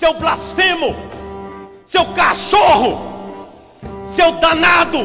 [0.00, 0.96] seu blasfemo,
[1.84, 2.96] seu cachorro,
[4.08, 4.96] seu danado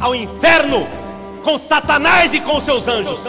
[0.00, 0.86] ao inferno
[1.44, 3.22] com Satanás e com seus anjos.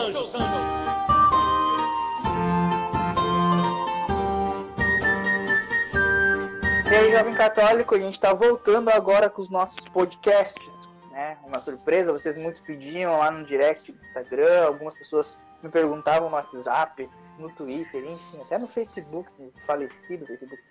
[6.90, 10.66] E aí, jovem católico, a gente está voltando agora com os nossos podcasts,
[11.12, 11.38] né?
[11.46, 16.36] Uma surpresa, vocês muito pediam lá no direct do Instagram, algumas pessoas me perguntavam no
[16.38, 19.30] WhatsApp, no Twitter, enfim, até no Facebook,
[19.66, 20.64] falecido Facebook,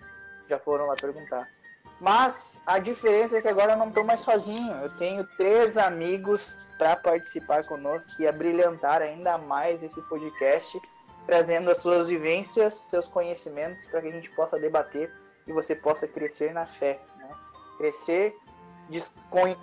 [0.49, 1.49] já foram lá perguntar.
[1.99, 6.57] Mas a diferença é que agora eu não estou mais sozinho, eu tenho três amigos
[6.77, 10.79] para participar conosco e abrilhantar ainda mais esse podcast,
[11.25, 15.11] trazendo as suas vivências, seus conhecimentos para que a gente possa debater
[15.47, 17.29] e você possa crescer na fé, né?
[17.77, 18.35] Crescer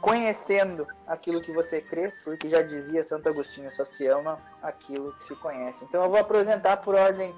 [0.01, 5.25] conhecendo aquilo que você crê, porque já dizia Santo Agostinho, só se ama aquilo que
[5.25, 5.84] se conhece.
[5.84, 7.34] Então eu vou apresentar por ordem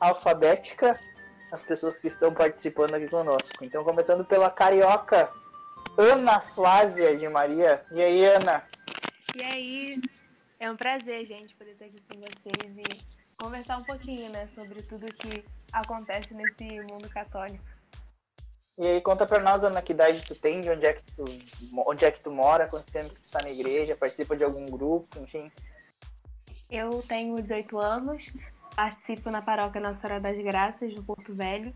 [0.00, 0.98] alfabética
[1.50, 3.64] as pessoas que estão participando aqui conosco.
[3.64, 5.30] Então começando pela carioca
[5.96, 7.84] Ana Flávia de Maria.
[7.90, 8.64] E aí, Ana?
[9.34, 10.00] E aí?
[10.58, 13.04] É um prazer, gente, poder estar aqui com vocês e
[13.36, 17.64] conversar um pouquinho, né, sobre tudo que acontece nesse mundo católico.
[18.78, 21.24] E aí conta pra nós, Ana, que idade tu tem, de onde é que tu,
[21.86, 24.66] onde é que tu mora, quanto tempo que tu tá na igreja, participa de algum
[24.66, 25.50] grupo, enfim.
[26.70, 28.24] Eu tenho 18 anos,
[28.76, 31.74] participo na paróquia Nossa Senhora das Graças, no Porto Velho,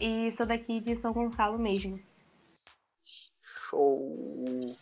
[0.00, 2.00] e sou daqui de São Gonçalo mesmo.
[3.44, 4.76] Show!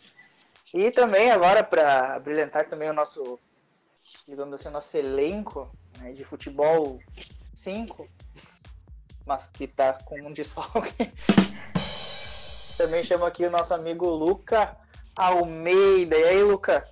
[0.73, 3.39] E também agora, para brilhantar também o nosso,
[4.27, 6.99] digamos assim, nosso elenco né, de futebol
[7.55, 8.07] 5,
[9.25, 11.11] mas que tá com um desfalque.
[12.77, 14.75] Também chamo aqui o nosso amigo Luca
[15.15, 16.17] Almeida.
[16.17, 16.89] E aí, Luca?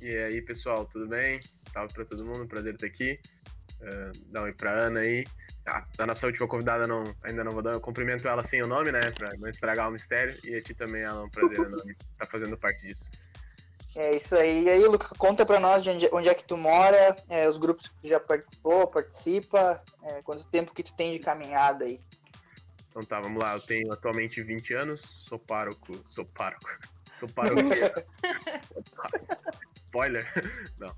[0.00, 1.40] E aí, pessoal, tudo bem?
[1.70, 3.20] Salve para todo mundo, prazer estar aqui.
[3.80, 5.24] Uh, dá um oi pra Ana aí.
[5.66, 8.66] Ah, a nossa última convidada não, ainda não vou dar, eu cumprimento ela sem o
[8.66, 10.38] nome, né, pra não estragar o mistério.
[10.44, 13.10] E a ti também, ela é um prazer enorme estar tá fazendo parte disso.
[13.96, 14.64] É isso aí.
[14.64, 17.88] E aí, Luca, conta pra nós onde, onde é que tu mora, é, os grupos
[17.88, 22.00] que tu já participou, participa, é, quanto tempo que tu tem de caminhada aí.
[22.88, 23.54] Então tá, vamos lá.
[23.54, 25.92] Eu tenho atualmente 20 anos, sou pároco.
[26.08, 26.68] Sou pároco.
[27.14, 27.94] Sou paroquiano.
[29.94, 30.26] Spoiler?
[30.76, 30.92] Não.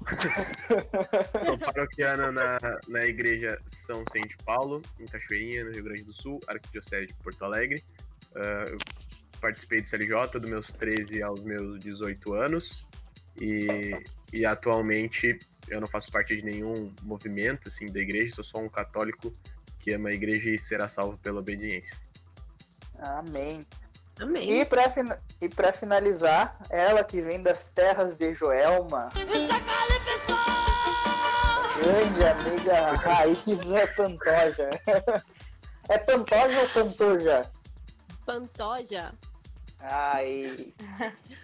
[1.39, 2.59] sou paroquiano na,
[2.89, 7.45] na igreja São Sente Paulo, em Cachoeirinha, no Rio Grande do Sul, Arquidiocese de Porto
[7.45, 7.85] Alegre.
[8.31, 8.79] Uh,
[9.39, 12.87] participei do CLJ dos meus 13 aos meus 18 anos
[13.39, 13.93] e,
[14.33, 18.69] e atualmente eu não faço parte de nenhum movimento assim da igreja, sou só um
[18.69, 19.37] católico
[19.79, 21.99] que ama a igreja e será salvo pela obediência.
[22.99, 23.61] Amém.
[24.21, 24.61] Amém.
[24.61, 24.85] E para
[25.41, 29.11] e pra finalizar, ela que vem das terras de Joelma.
[31.77, 34.71] Grande amiga Raíza Pantoja.
[35.89, 37.43] É Pantoja ou Pantoja?
[38.25, 39.15] Pantoja.
[39.79, 40.75] Ai.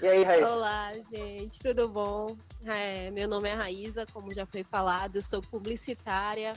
[0.03, 0.51] E aí, Raíssa?
[0.51, 2.37] Olá, gente, tudo bom?
[2.67, 6.55] É, meu nome é Raíza, como já foi falado, sou publicitária,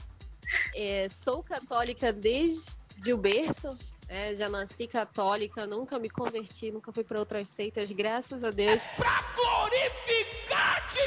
[0.75, 3.77] é, sou católica desde o berço,
[4.07, 8.83] é, já nasci católica, nunca me converti, nunca fui para outras seitas, graças a Deus.
[8.83, 10.99] É pra glorificar-te,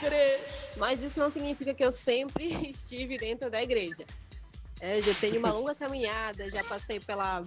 [0.00, 0.68] Pedres!
[0.76, 4.06] Mas isso não significa que eu sempre estive dentro da igreja.
[4.80, 7.42] É, já tenho uma longa caminhada, já passei pela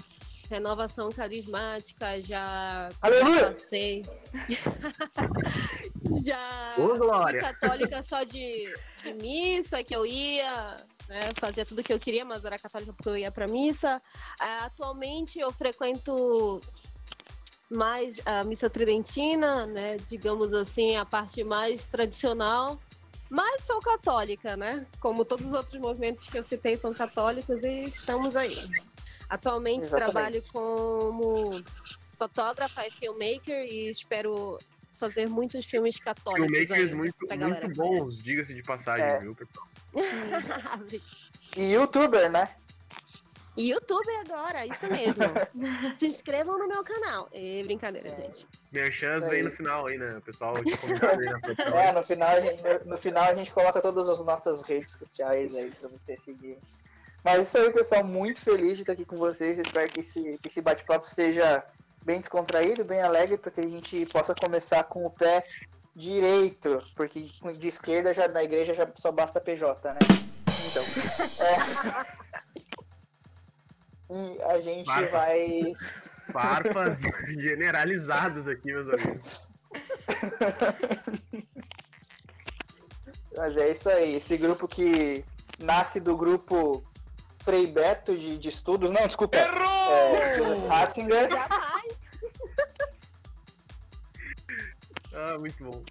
[0.52, 4.04] renovação carismática, já, já passei.
[6.26, 10.76] já Ô, fui católica só de, de, missa que eu ia,
[11.12, 14.02] né, fazia tudo que eu queria, mas era católica porque eu ia para missa.
[14.40, 16.62] Uh, atualmente eu frequento
[17.70, 22.80] mais a missa tridentina, né, digamos assim, a parte mais tradicional.
[23.30, 24.86] Mas sou católica, né?
[25.00, 28.70] Como todos os outros movimentos que eu citei são católicos e estamos aí.
[29.30, 30.12] Atualmente Exatamente.
[30.12, 31.64] trabalho como
[32.18, 34.58] fotógrafa e filmmaker e espero
[35.00, 36.46] fazer muitos filmes católicos.
[36.46, 39.20] Filmmakers muito, muito bons, diga-se de passagem, é.
[39.22, 39.71] viu, pessoal?
[41.56, 42.56] E youtuber, né?
[43.58, 45.24] E youtuber agora, isso mesmo.
[45.98, 47.28] Se inscrevam no meu canal.
[47.34, 48.22] E brincadeira, é.
[48.22, 48.48] gente.
[48.72, 50.18] Merchans vem no final aí, né?
[50.18, 52.32] O pessoal comentou aí na É, no final,
[52.86, 56.58] no final a gente coloca todas as nossas redes sociais aí pra você seguir.
[57.24, 58.04] Mas isso aí, pessoal.
[58.04, 59.60] Muito feliz de estar aqui com vocês.
[59.60, 61.64] Espero que esse, que esse bate-papo seja
[62.04, 65.46] bem descontraído, bem alegre, para que a gente possa começar com o pé
[65.96, 70.00] direito, porque de esquerda já na igreja já só basta PJ, né?
[70.70, 70.84] Então.
[74.10, 74.14] É...
[74.14, 75.12] e a gente Farpas.
[75.12, 75.74] vai.
[76.32, 77.02] Farpas
[77.40, 79.42] generalizados aqui, meus amigos.
[83.38, 84.16] Mas é isso aí.
[84.16, 85.24] Esse grupo que
[85.60, 86.84] nasce do grupo
[87.44, 88.92] Frei Beto de, de estudos.
[88.92, 89.38] Não, desculpa.
[89.38, 89.94] Errou!
[89.94, 91.30] É, Joseph Ratzinger.
[91.30, 91.91] Jamais.
[95.14, 95.84] Ah, muito bom.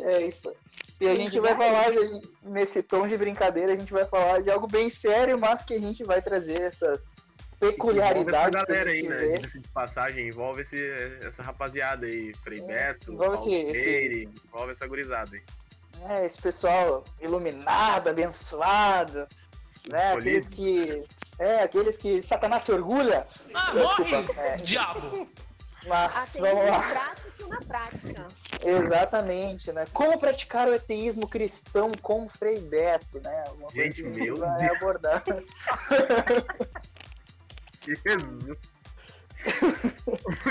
[0.00, 0.54] É isso.
[1.00, 1.86] E a gente vai falar,
[2.42, 5.80] nesse tom de brincadeira, a gente vai falar de algo bem sério, mas que a
[5.80, 7.16] gente vai trazer essas
[7.58, 8.48] peculiaridades.
[8.48, 9.36] Envolve essa galera aí, né?
[9.36, 10.80] Diga-se de passagem, envolve esse,
[11.24, 15.42] essa rapaziada aí, Frei Beto, envolve esse- envolve essa gurizada aí.
[16.08, 19.26] É, esse pessoal iluminado, abençoado,
[19.88, 20.12] né?
[20.14, 21.04] Aqueles que.
[21.38, 23.26] É, aqueles que Satanás se orgulha.
[23.54, 25.28] Ah, morre, é, diabo!
[25.86, 26.82] Mas Ateísmo vamos lá.
[26.82, 28.28] prático na prática.
[28.64, 29.84] Exatamente, né?
[29.92, 33.44] Como praticar o ateísmo cristão com Frei Beto, né?
[33.56, 34.76] Uma coisa Gente, meu vai Deus.
[34.76, 35.22] abordar.
[37.84, 38.46] Jesus.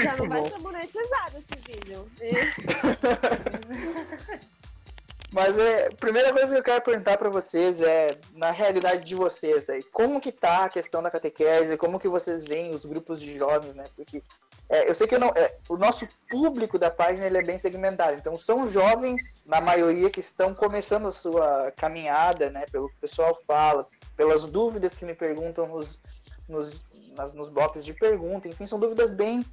[0.04, 0.50] Já não vai bom.
[0.50, 2.12] ser monetizado esse vídeo.
[5.34, 9.16] Mas é, a primeira coisa que eu quero perguntar para vocês é, na realidade de
[9.16, 13.22] vocês aí, como que tá a questão da catequese, como que vocês veem os grupos
[13.22, 13.86] de jovens, né?
[13.96, 14.22] Porque
[14.72, 17.58] é, eu sei que eu não, é, o nosso público da página ele é bem
[17.58, 22.66] segmentado, então são jovens, na maioria, que estão começando a sua caminhada, né?
[22.72, 23.86] Pelo que o pessoal fala,
[24.16, 26.00] pelas dúvidas que me perguntam nos,
[26.48, 26.82] nos,
[27.18, 29.46] nas, nos blocos de pergunta, enfim, são dúvidas bem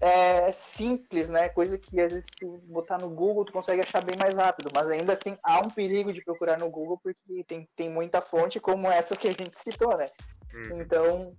[0.00, 1.48] é, simples, né?
[1.48, 4.88] Coisa que às vezes tu botar no Google tu consegue achar bem mais rápido, mas
[4.88, 8.86] ainda assim há um perigo de procurar no Google porque tem, tem muita fonte como
[8.86, 10.06] essas que a gente citou, né?
[10.54, 10.80] Hum.
[10.80, 11.36] Então,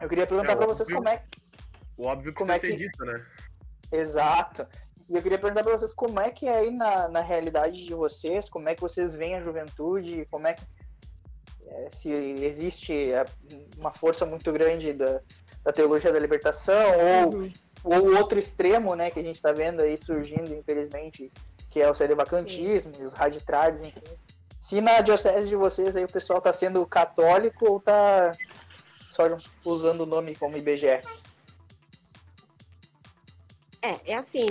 [0.00, 1.22] eu queria perguntar É, para vocês como é
[2.00, 3.26] O óbvio Como precisa é ser que- dito, né?
[3.92, 4.66] Exato.
[5.08, 7.92] E eu queria perguntar para vocês como é que é aí na, na realidade de
[7.92, 10.62] vocês, como é que vocês veem a juventude, como é que
[11.66, 13.26] é, se existe é,
[13.76, 15.20] uma força muito grande da,
[15.62, 16.84] da teologia da libertação
[17.32, 17.50] ou
[17.82, 21.32] ou o outro extremo, né, que a gente está vendo aí surgindo, infelizmente,
[21.70, 24.02] que é o sedevacantismo, e os raditrades, enfim.
[24.58, 28.34] Se na diocese de vocês aí o pessoal tá sendo católico ou tá
[29.10, 29.22] só
[29.64, 31.00] usando o nome como IBGE?
[33.82, 34.48] É, é assim,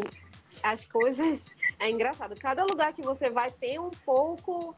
[0.63, 1.51] as coisas.
[1.79, 2.35] É engraçado.
[2.39, 4.75] Cada lugar que você vai tem um pouco.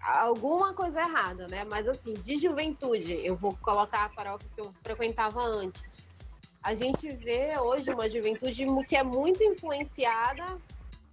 [0.00, 1.64] Alguma coisa errada, né?
[1.70, 5.80] Mas assim, de juventude, eu vou colocar a paróquia que eu frequentava antes.
[6.60, 10.44] A gente vê hoje uma juventude que é muito influenciada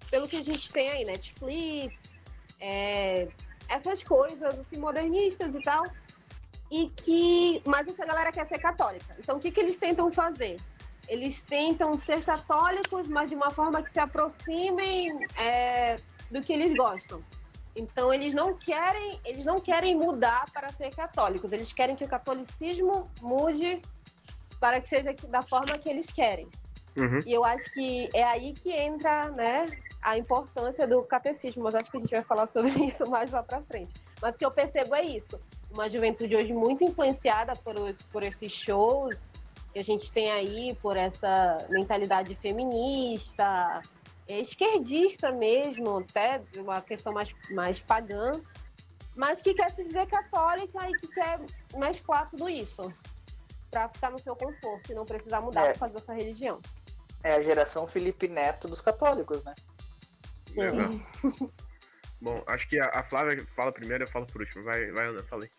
[0.09, 2.09] pelo que a gente tem aí, Netflix,
[2.59, 3.27] é,
[3.67, 5.85] essas coisas assim, modernistas e tal.
[6.71, 7.61] E que.
[7.65, 9.15] Mas essa galera quer ser católica.
[9.19, 10.57] Então o que, que eles tentam fazer?
[11.09, 15.95] Eles tentam ser católicos, mas de uma forma que se aproximem é,
[16.29, 17.19] do que eles gostam.
[17.75, 21.51] Então eles não querem, eles não querem mudar para ser católicos.
[21.51, 23.81] Eles querem que o catolicismo mude
[24.59, 26.47] para que seja da forma que eles querem.
[26.95, 27.19] Uhum.
[27.25, 29.65] E eu acho que é aí que entra, né,
[30.01, 31.63] a importância do catecismo.
[31.63, 33.93] Mas acho que a gente vai falar sobre isso mais lá para frente.
[34.21, 35.39] Mas o que eu percebo é isso:
[35.73, 37.75] uma juventude hoje muito influenciada por,
[38.11, 39.25] por esses shows
[39.73, 43.81] que a gente tem aí por essa mentalidade feminista,
[44.27, 48.31] esquerdista mesmo, até uma questão mais, mais pagã,
[49.15, 51.39] mas que quer se dizer católica e que quer
[51.75, 52.93] mesclar tudo isso
[53.69, 55.73] para ficar no seu conforto e não precisar mudar É.
[55.73, 56.59] por causa da sua religião.
[57.23, 59.53] É a geração Felipe Neto dos católicos, né?
[60.55, 61.53] Exato.
[62.21, 64.63] Bom, acho que a, a Flávia fala primeiro, eu falo por último.
[64.63, 65.49] Vai, vai Ana, falei.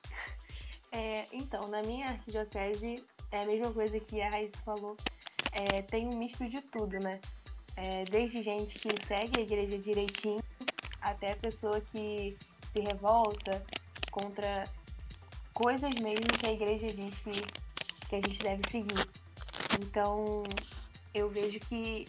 [0.92, 4.96] É, então, na minha arquidiocese é a mesma coisa que a Raíssa falou.
[5.52, 7.20] É, tem um misto de tudo, né?
[7.76, 10.42] É, desde gente que segue a igreja direitinho,
[11.00, 12.36] até pessoa que
[12.72, 13.64] se revolta
[14.10, 14.64] contra
[15.54, 19.08] coisas mesmo que a igreja diz que, que a gente deve seguir.
[19.80, 20.42] Então,
[21.14, 22.06] eu vejo que,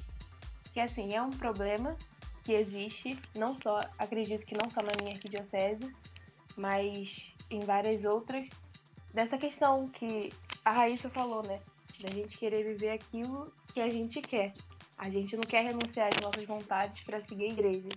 [0.73, 1.95] que assim, é um problema
[2.43, 5.93] que existe, não só, acredito que não só na minha arquidiocese,
[6.57, 8.47] mas em várias outras,
[9.13, 10.31] dessa questão que
[10.63, 11.59] a Raíssa falou, né?
[12.01, 14.53] Da gente querer viver aquilo que a gente quer.
[14.97, 17.89] A gente não quer renunciar às nossas vontades para seguir a igreja.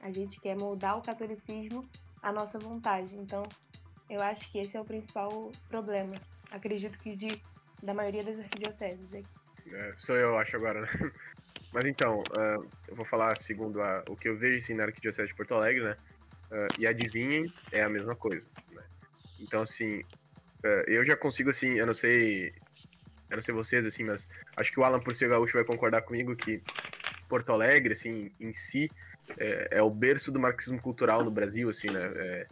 [0.00, 1.88] A gente quer moldar o catolicismo
[2.22, 3.14] à nossa vontade.
[3.14, 3.42] Então,
[4.08, 6.14] eu acho que esse é o principal problema.
[6.50, 7.40] Acredito que de,
[7.82, 9.06] da maioria das arquidioceses.
[9.14, 9.26] aqui.
[9.74, 10.88] É, sou eu, acho, agora, né?
[11.72, 15.28] Mas então, ah, eu vou falar segundo a- o que eu vejo assim, na Arquidiocese
[15.28, 15.96] de Porto Alegre, né?
[16.50, 18.50] Ah, e adivinhem, é a mesma coisa.
[18.70, 18.82] Né?
[19.40, 20.02] Então, assim,
[20.86, 22.52] eu já consigo, assim, eu não sei.
[23.30, 26.02] Eu não sei vocês, assim, mas acho que o Alan, por ser gaúcho, vai concordar
[26.02, 26.62] comigo que
[27.28, 28.90] Porto Alegre, assim, em si,
[29.38, 32.12] é, é o berço do marxismo cultural no Brasil, assim, né?
[32.14, 32.46] É-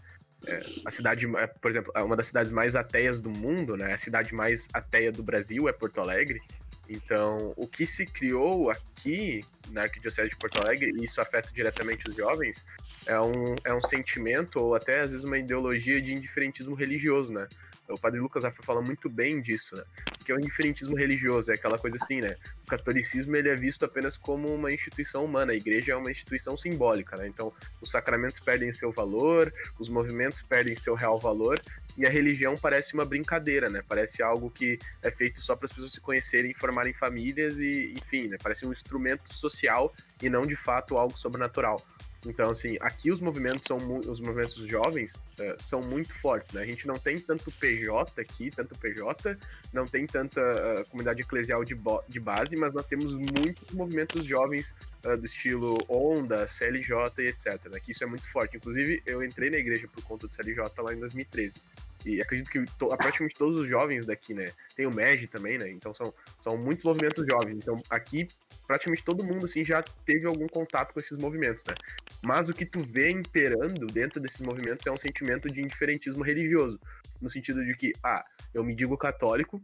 [0.47, 1.26] é, a cidade,
[1.61, 3.93] por exemplo, é uma das cidades mais ateias do mundo, né?
[3.93, 6.40] A cidade mais ateia do Brasil é Porto Alegre.
[6.88, 12.09] Então, o que se criou aqui na Arquidiocese de Porto Alegre, e isso afeta diretamente
[12.09, 12.64] os jovens,
[13.07, 17.47] é um, é um sentimento ou até às vezes uma ideologia de indiferentismo religioso, né?
[17.90, 19.85] O Padre Lucas Afra fala muito bem disso, né?
[20.25, 22.37] Que é o indiferentismo religioso, é aquela coisa assim, né?
[22.62, 26.56] O catolicismo ele é visto apenas como uma instituição humana, a igreja é uma instituição
[26.56, 27.26] simbólica, né?
[27.26, 31.61] Então, os sacramentos perdem seu valor, os movimentos perdem seu real valor,
[31.97, 33.82] e a religião parece uma brincadeira, né?
[33.87, 38.28] Parece algo que é feito só para as pessoas se conhecerem, formarem famílias e, enfim,
[38.28, 38.37] né?
[38.42, 39.92] Parece um instrumento social
[40.23, 41.85] e não de fato algo sobrenatural.
[42.27, 46.62] Então, assim, aqui os movimentos são os movimentos jovens uh, são muito fortes, né?
[46.62, 49.39] A gente não tem tanto PJ aqui, tanto PJ,
[49.73, 51.75] não tem tanta uh, comunidade eclesial de,
[52.09, 57.71] de base, mas nós temos muitos movimentos jovens uh, do estilo Onda, CLJ e etc.
[57.71, 57.80] Né?
[57.80, 58.57] Que isso é muito forte.
[58.57, 61.61] Inclusive, eu entrei na igreja por conta do CLJ lá em 2013.
[62.04, 64.52] E acredito que to, praticamente todos os jovens daqui, né?
[64.75, 65.69] Tem o MEG também, né?
[65.71, 67.57] Então são, são muitos movimentos jovens.
[67.57, 68.26] Então aqui
[68.66, 71.75] praticamente todo mundo assim já teve algum contato com esses movimentos, né?
[72.23, 76.80] Mas o que tu vê imperando dentro desses movimentos é um sentimento de indiferentismo religioso,
[77.21, 79.61] no sentido de que, ah, eu me digo católico,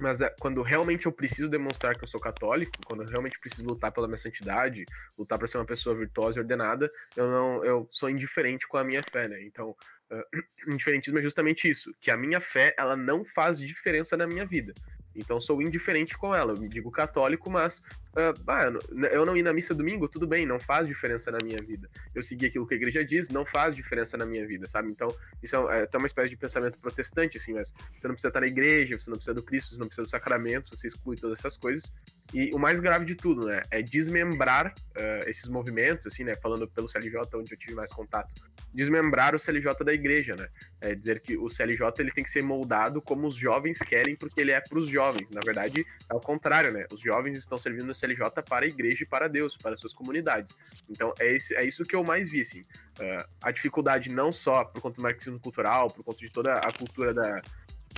[0.00, 3.68] mas é, quando realmente eu preciso demonstrar que eu sou católico, quando eu realmente preciso
[3.68, 4.84] lutar pela minha santidade,
[5.16, 8.84] lutar para ser uma pessoa virtuosa e ordenada, eu não, eu sou indiferente com a
[8.84, 9.42] minha fé, né?
[9.42, 9.76] Então,
[10.10, 10.24] uh,
[10.72, 14.74] indiferentismo é justamente isso, que a minha fé ela não faz diferença na minha vida.
[15.14, 16.52] Então sou indiferente com ela.
[16.52, 17.82] Eu me digo católico, mas
[18.16, 18.70] ah,
[19.10, 21.88] eu não ir na missa domingo, tudo bem, não faz diferença na minha vida.
[22.14, 24.90] Eu seguir aquilo que a igreja diz, não faz diferença na minha vida, sabe?
[24.90, 25.08] Então,
[25.42, 28.40] isso é, é até uma espécie de pensamento protestante, assim, mas você não precisa estar
[28.40, 31.38] na igreja, você não precisa do Cristo, você não precisa dos sacramentos, você exclui todas
[31.38, 31.92] essas coisas.
[32.32, 36.66] E o mais grave de tudo, né, é desmembrar uh, esses movimentos, assim, né, falando
[36.66, 38.34] pelo CLJ, onde eu tive mais contato,
[38.72, 40.48] desmembrar o CLJ da igreja, né,
[40.80, 44.40] é dizer que o CLJ ele tem que ser moldado como os jovens querem, porque
[44.40, 45.30] ele é para os jovens.
[45.30, 49.04] Na verdade, é o contrário, né, os jovens estão servindo o CLJ para a igreja
[49.04, 50.56] e para Deus, para suas comunidades.
[50.88, 54.64] Então, é, esse, é isso que eu mais vi, assim, uh, a dificuldade não só
[54.64, 57.42] por conta do marxismo cultural, por conta de toda a cultura da,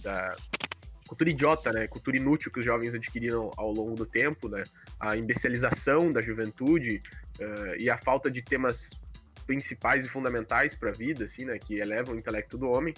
[0.02, 0.36] da
[1.06, 1.86] cultura idiota, né?
[1.86, 4.64] Cultura inútil que os jovens adquiriram ao longo do tempo, né?
[4.98, 7.00] A imbecilização da juventude
[7.40, 8.90] uh, e a falta de temas
[9.46, 11.58] principais e fundamentais para a vida, assim, né?
[11.58, 12.92] Que elevam o intelecto do homem.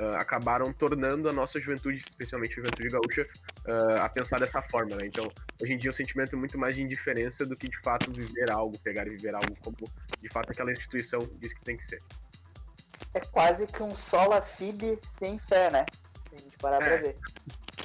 [0.00, 3.28] Uh, acabaram tornando a nossa juventude, especialmente a juventude gaúcha,
[3.68, 5.04] uh, a pensar dessa forma, né?
[5.04, 5.30] Então,
[5.62, 8.50] hoje em dia, o sentimento é muito mais de indiferença do que de fato viver
[8.50, 9.76] algo, pegar e viver algo como
[10.20, 12.02] de fato aquela instituição diz que tem que ser.
[13.12, 15.84] É quase que um sola fide sem fé, né?
[16.30, 16.88] Se a gente parar é.
[16.88, 17.16] pra ver.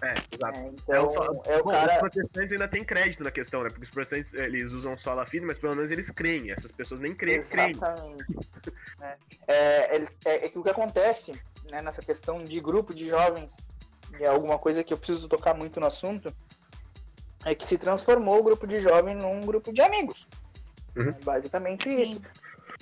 [0.01, 0.59] É, exato.
[0.59, 1.23] É, então, é, só...
[1.45, 1.93] é o Bom, cara...
[1.93, 3.69] Os protestantes ainda têm crédito na questão, né?
[3.69, 6.51] Porque os protestantes, eles usam sola fide, mas pelo menos eles creem.
[6.51, 7.79] Essas pessoas nem creem, Exatamente.
[7.79, 8.77] creem.
[9.01, 11.33] é, é, eles, é, é que o que acontece
[11.71, 13.67] né, nessa questão de grupo de jovens,
[14.19, 16.33] e é alguma coisa que eu preciso tocar muito no assunto,
[17.45, 20.27] é que se transformou o grupo de jovens num grupo de amigos.
[20.95, 21.13] Uhum.
[21.23, 22.21] Basicamente isso.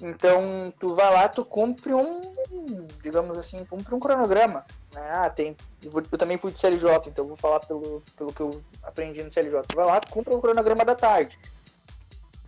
[0.02, 4.66] Então, tu vai lá, tu cumpre um, digamos assim, cumpre um cronograma.
[4.94, 5.02] Né?
[5.10, 5.56] Ah, tem.
[5.82, 9.62] Eu também fui de CLJ, então vou falar pelo, pelo que eu aprendi no CLJ.
[9.70, 11.40] Tu vai lá, tu cumpre um cronograma da tarde.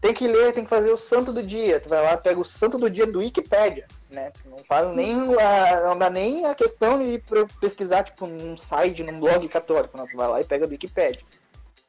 [0.01, 1.79] Tem que ler, tem que fazer o santo do dia.
[1.79, 4.31] Tu vai lá, pega o santo do dia do Wikipedia, né?
[4.31, 7.24] Tu não faz nem a, não dá nem a questão de
[7.62, 9.97] pesquisar, tipo, num site, num blog católico.
[9.97, 11.24] Não, tu vai lá e pega do Wikipedia.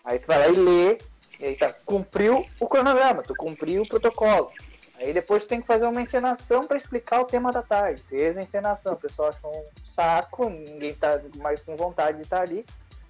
[0.05, 0.99] Aí tu vai lá e lê,
[1.41, 4.53] e aí tá, cumpriu o cronograma, tu cumpriu o protocolo.
[4.99, 8.03] Aí depois tem que fazer uma encenação para explicar o tema da tarde.
[8.03, 12.41] Fez a encenação, o pessoal achou um saco, ninguém tá mais com vontade de estar
[12.41, 12.67] ali.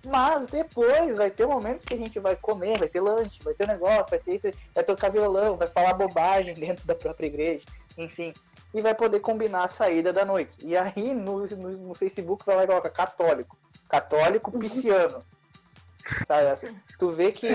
[0.07, 3.67] Mas depois vai ter momentos que a gente vai comer, vai ter lanche, vai ter
[3.67, 7.65] negócio, vai ter isso, vai tocar violão, vai falar bobagem dentro da própria igreja,
[7.97, 8.35] enfim.
[8.75, 10.53] E vai poder combinar a saída da noite.
[10.63, 13.57] E aí no, no, no Facebook vai lá e coloca católico.
[13.89, 15.25] Católico pisciano.
[16.29, 16.49] Sabe?
[16.49, 17.49] Assim, tu vê que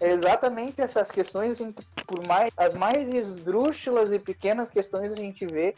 [0.00, 1.72] exatamente essas questões, assim,
[2.06, 5.74] por mais as mais esdrúxulas e pequenas questões a gente vê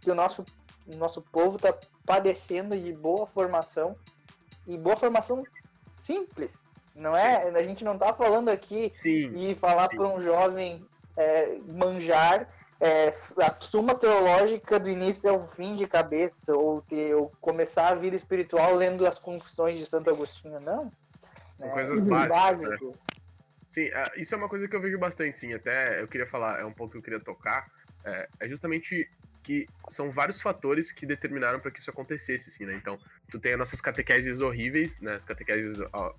[0.00, 0.44] que o nosso
[0.96, 3.96] nosso povo está padecendo de boa formação
[4.66, 5.44] e boa formação
[5.96, 6.62] simples.
[6.94, 7.48] Não é?
[7.48, 9.32] A gente não está falando aqui Sim.
[9.34, 10.84] e falar para um jovem
[11.16, 12.48] é, manjar
[12.80, 17.94] é, a suma teológica do início ao fim de cabeça, ou, ter, ou começar a
[17.94, 20.90] vida espiritual lendo as confissões de Santo Agostinho, não.
[21.58, 22.80] São é, coisas básicas.
[22.80, 22.92] Né?
[23.72, 25.54] Sim, é, isso é uma coisa que eu vejo bastante, sim.
[25.54, 27.66] Até eu queria falar, é um ponto que eu queria tocar.
[28.04, 29.10] É, é justamente
[29.42, 32.74] que são vários fatores que determinaram para que isso acontecesse, assim, né?
[32.74, 32.98] Então,
[33.30, 35.14] tu tem as nossas catequeses horríveis, né?
[35.14, 36.14] As catequeses ó,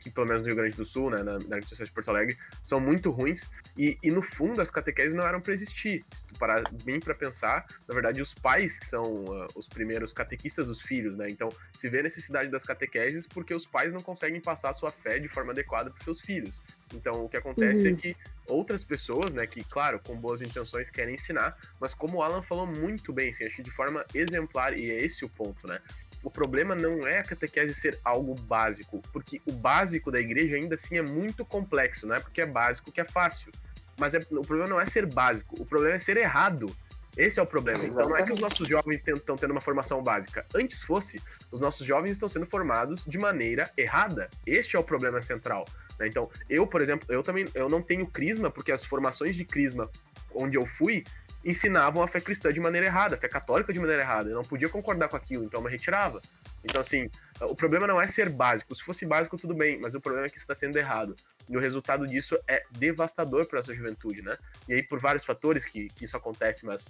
[0.00, 2.36] que pelo menos no Rio Grande do Sul, né, na, na Arquidiocese de Porto Alegre,
[2.62, 3.50] são muito ruins.
[3.76, 6.02] E, e no fundo, as catequeses não eram para existir.
[6.14, 10.12] Se tu parar bem para pensar, na verdade, os pais que são uh, os primeiros
[10.12, 11.28] catequistas dos filhos, né?
[11.28, 14.90] Então, se vê a necessidade das catequeses porque os pais não conseguem passar a sua
[14.90, 16.62] fé de forma adequada para seus filhos.
[16.94, 17.96] Então, o que acontece é uhum.
[17.96, 18.16] é que
[18.48, 22.66] outras pessoas, né, que, claro, com boas intenções querem ensinar, mas como o Alan falou
[22.66, 25.80] muito bem, assim, acho que de forma exemplar, e é esse o ponto, né?
[26.22, 30.74] O problema não é a catequese ser algo básico, porque o básico da igreja ainda
[30.74, 33.50] assim é muito complexo, não é porque é básico que é fácil.
[33.98, 36.74] Mas é, o problema não é ser básico, o problema é ser errado.
[37.16, 37.84] Esse é o problema.
[37.84, 40.46] Então não é que os nossos jovens estão tendo uma formação básica.
[40.54, 44.30] Antes fosse, os nossos jovens estão sendo formados de maneira errada.
[44.46, 45.66] Este é o problema central.
[45.98, 46.06] Né?
[46.06, 49.90] Então, eu, por exemplo, eu também eu não tenho crisma, porque as formações de crisma
[50.34, 51.04] onde eu fui
[51.44, 54.30] ensinavam a fé cristã de maneira errada, a fé católica de maneira errada.
[54.30, 56.20] Eu não podia concordar com aquilo, então eu me retirava.
[56.62, 57.08] Então, assim,
[57.40, 58.74] o problema não é ser básico.
[58.74, 61.16] Se fosse básico, tudo bem, mas o problema é que está sendo errado.
[61.48, 64.36] E o resultado disso é devastador para essa juventude, né?
[64.68, 66.86] E aí, por vários fatores que, que isso acontece, mas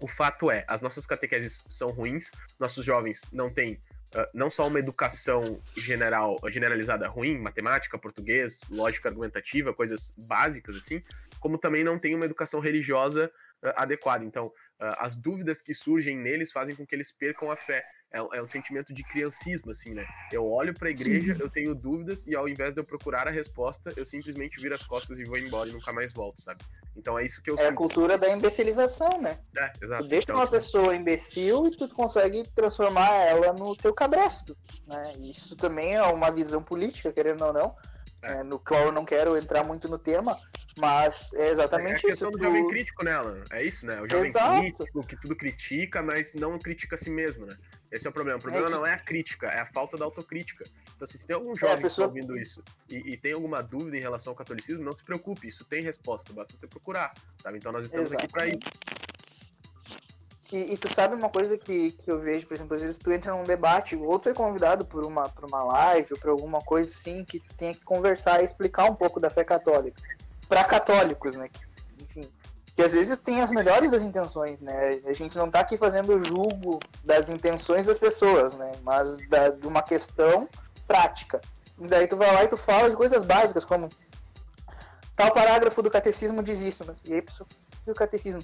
[0.00, 3.74] o fato é, as nossas catequeses são ruins, nossos jovens não têm
[4.14, 11.02] uh, não só uma educação general, generalizada ruim, matemática, português, lógica argumentativa, coisas básicas assim,
[11.38, 13.30] como também não tem uma educação religiosa
[13.76, 14.24] adequada.
[14.24, 17.84] Então, uh, as dúvidas que surgem neles fazem com que eles percam a fé.
[18.12, 20.06] É, é um sentimento de criancismo, assim, né?
[20.30, 21.40] Eu olho para a igreja, Sim.
[21.40, 24.84] eu tenho dúvidas e ao invés de eu procurar a resposta, eu simplesmente viro as
[24.84, 26.62] costas e vou embora e nunca mais volto, sabe?
[26.94, 28.26] Então é isso que eu É sinto, a cultura sabe?
[28.26, 29.38] da imbecilização, né?
[29.56, 30.02] É, exato.
[30.02, 30.52] Tu deixa então, uma assim...
[30.52, 34.54] pessoa imbecil e tu consegue transformar ela no teu cabresto,
[34.86, 35.14] né?
[35.20, 37.74] Isso também é uma visão política, querendo ou não,
[38.22, 38.32] é.
[38.34, 40.38] É, no qual eu não quero entrar muito no tema,
[40.78, 42.06] mas é exatamente isso.
[42.06, 42.38] É a questão isso.
[42.38, 44.00] do jovem crítico nela, é isso, né?
[44.00, 44.60] O jovem Exato.
[44.60, 47.56] crítico que tudo critica, mas não critica a si mesmo, né?
[47.90, 48.38] Esse é o problema.
[48.38, 48.74] O problema é que...
[48.74, 50.64] não é a crítica, é a falta da autocrítica.
[50.96, 52.10] Então, se tem algum é, jovem é, pessoa...
[52.10, 55.04] que está ouvindo isso e, e, tem alguma dúvida em relação ao catolicismo, não se
[55.04, 57.58] preocupe, isso tem resposta, basta você procurar, sabe?
[57.58, 58.60] Então nós estamos aqui para isso.
[60.52, 63.32] E, tu sabe uma coisa que, que eu vejo, por exemplo, às vezes tu entra
[63.32, 66.90] num debate, ou tu é convidado por uma, por uma live ou por alguma coisa
[66.90, 70.02] assim, que tenha que conversar e explicar um pouco da fé católica.
[70.46, 71.48] Para católicos, né?
[71.48, 72.30] Que, enfim,
[72.76, 75.00] que às vezes tem as melhores das intenções, né?
[75.06, 78.72] A gente não está aqui fazendo julgo das intenções das pessoas, né?
[78.82, 80.46] Mas da, de uma questão
[80.86, 81.40] prática.
[81.80, 83.88] E daí tu vai lá e tu fala de coisas básicas, como
[85.16, 87.48] tal parágrafo do catecismo diz isso, mas e aí, pessoal,
[87.86, 88.42] e o catecismo?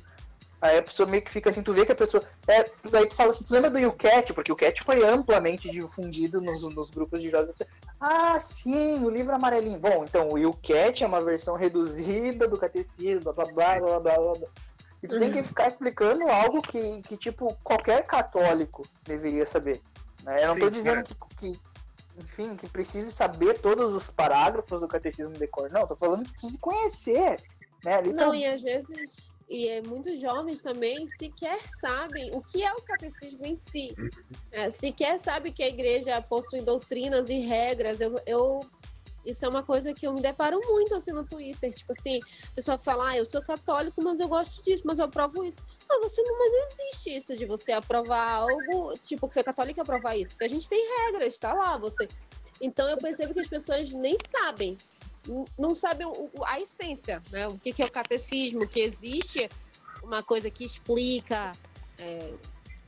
[0.61, 2.23] Aí a pessoa meio que fica assim, tu vê que a pessoa.
[2.49, 4.33] É, daí tu fala assim, tu lembra do YouCat?
[4.33, 7.55] Porque o Cat foi amplamente difundido nos, nos grupos de jogos.
[8.01, 9.79] Ah, sim, o livro amarelinho.
[9.79, 14.33] Bom, então o YouCat é uma versão reduzida do catecismo, blá blá blá blá blá.
[14.35, 14.49] blá.
[15.01, 19.81] E tu tem que ficar explicando algo que, que tipo, qualquer católico deveria saber.
[20.25, 20.43] Né?
[20.43, 21.05] Eu não estou dizendo é.
[21.05, 21.61] que, que,
[22.19, 25.71] enfim, que precise saber todos os parágrafos do catecismo de cor.
[25.71, 27.41] Não, tô falando que precisa conhecer.
[27.85, 28.03] Né?
[28.13, 32.83] Não, e às vezes e é, muitos jovens também sequer sabem o que é o
[32.83, 33.95] catecismo em si.
[34.53, 37.99] É, sequer sabem que a igreja possui doutrinas e regras.
[38.01, 38.61] Eu, eu,
[39.25, 41.73] isso é uma coisa que eu me deparo muito assim no Twitter.
[41.73, 45.07] Tipo assim, a pessoa fala, ah, eu sou católico, mas eu gosto disso, mas eu
[45.07, 45.63] aprovo isso.
[45.89, 49.45] Mas você não, mas não existe isso de você aprovar algo, tipo, que você é
[49.45, 50.35] católico aprovar isso.
[50.35, 52.07] Porque a gente tem regras, tá lá, você.
[52.61, 54.77] Então eu percebo que as pessoas nem sabem
[55.59, 56.07] não sabem
[56.47, 57.47] a essência, né?
[57.49, 59.49] O que, que é o catecismo, que existe
[60.03, 61.53] uma coisa que explica
[61.99, 62.33] é,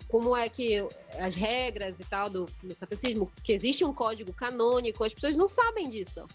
[0.09, 0.85] como é que
[1.19, 5.47] as regras e tal do, do, catecismo, que existe um código canônico, as pessoas não
[5.47, 6.27] sabem disso.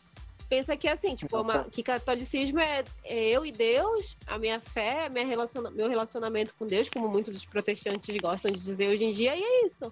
[0.48, 4.62] Pensa que é assim, tipo, uma, que catolicismo é, é, eu e Deus, a minha
[4.62, 9.06] fé, minha relaciona, meu relacionamento com Deus, como muitos dos protestantes gostam de dizer hoje
[9.06, 9.88] em dia, e é isso.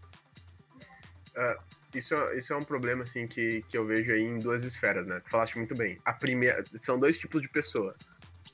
[1.35, 5.05] Uh, isso, isso é um problema, assim, que, que eu vejo aí em duas esferas,
[5.05, 5.19] né?
[5.19, 5.99] Tu falaste muito bem.
[6.03, 7.95] A primeira, são dois tipos de pessoa.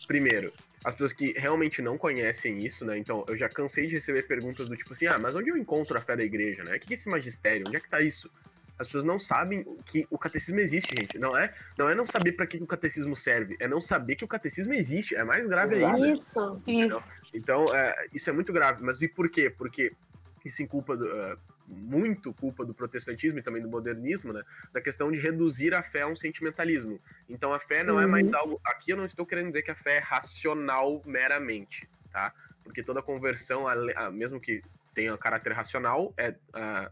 [0.08, 2.98] Primeiro, as pessoas que realmente não conhecem isso, né?
[2.98, 5.98] Então, eu já cansei de receber perguntas do tipo assim, ah, mas onde eu encontro
[5.98, 6.78] a fé da igreja, né?
[6.78, 7.66] O que é esse magistério?
[7.68, 8.32] Onde é que tá isso?
[8.80, 11.20] As pessoas não sabem que o catecismo existe, gente.
[11.20, 14.24] Não é, não é não saber para que o catecismo serve, é não saber que
[14.24, 15.16] o catecismo existe.
[15.16, 16.08] É mais grave ainda.
[16.08, 16.62] Isso.
[17.34, 18.82] Então, é, isso é muito grave.
[18.82, 19.50] Mas e por quê?
[19.50, 19.92] Porque
[20.46, 21.38] isso inculpa do, uh,
[21.70, 24.44] muito culpa do protestantismo e também do modernismo, né?
[24.74, 27.00] Da questão de reduzir a fé a um sentimentalismo.
[27.30, 28.02] Então a fé não uhum.
[28.02, 28.38] é mais uhum.
[28.38, 28.62] algo.
[28.66, 32.34] Aqui eu não estou querendo dizer que a fé é racional meramente, tá?
[32.64, 33.66] Porque toda conversão,
[34.12, 34.62] mesmo que
[34.94, 36.92] tenha caráter racional, é a,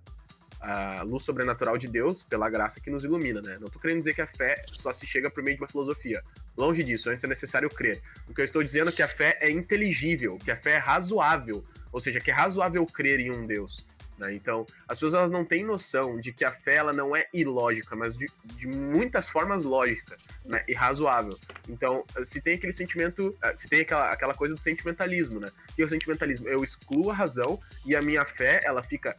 [0.59, 3.57] a luz sobrenatural de Deus, pela graça que nos ilumina, né?
[3.59, 6.23] Não estou querendo dizer que a fé só se chega por meio de uma filosofia.
[6.57, 8.01] Longe disso, antes é necessário crer.
[8.27, 10.77] O que eu estou dizendo é que a fé é inteligível, que a fé é
[10.77, 13.85] razoável, ou seja, que é razoável crer em um Deus.
[14.17, 14.33] Né?
[14.33, 17.95] Então, as pessoas elas não têm noção de que a fé ela não é ilógica,
[17.95, 20.63] mas de, de muitas formas lógica né?
[20.67, 21.37] e razoável.
[21.69, 25.49] Então, se tem aquele sentimento, eh, se tem aquela, aquela coisa do sentimentalismo, né?
[25.77, 29.15] E o sentimentalismo, eu excluo a razão e a minha fé ela fica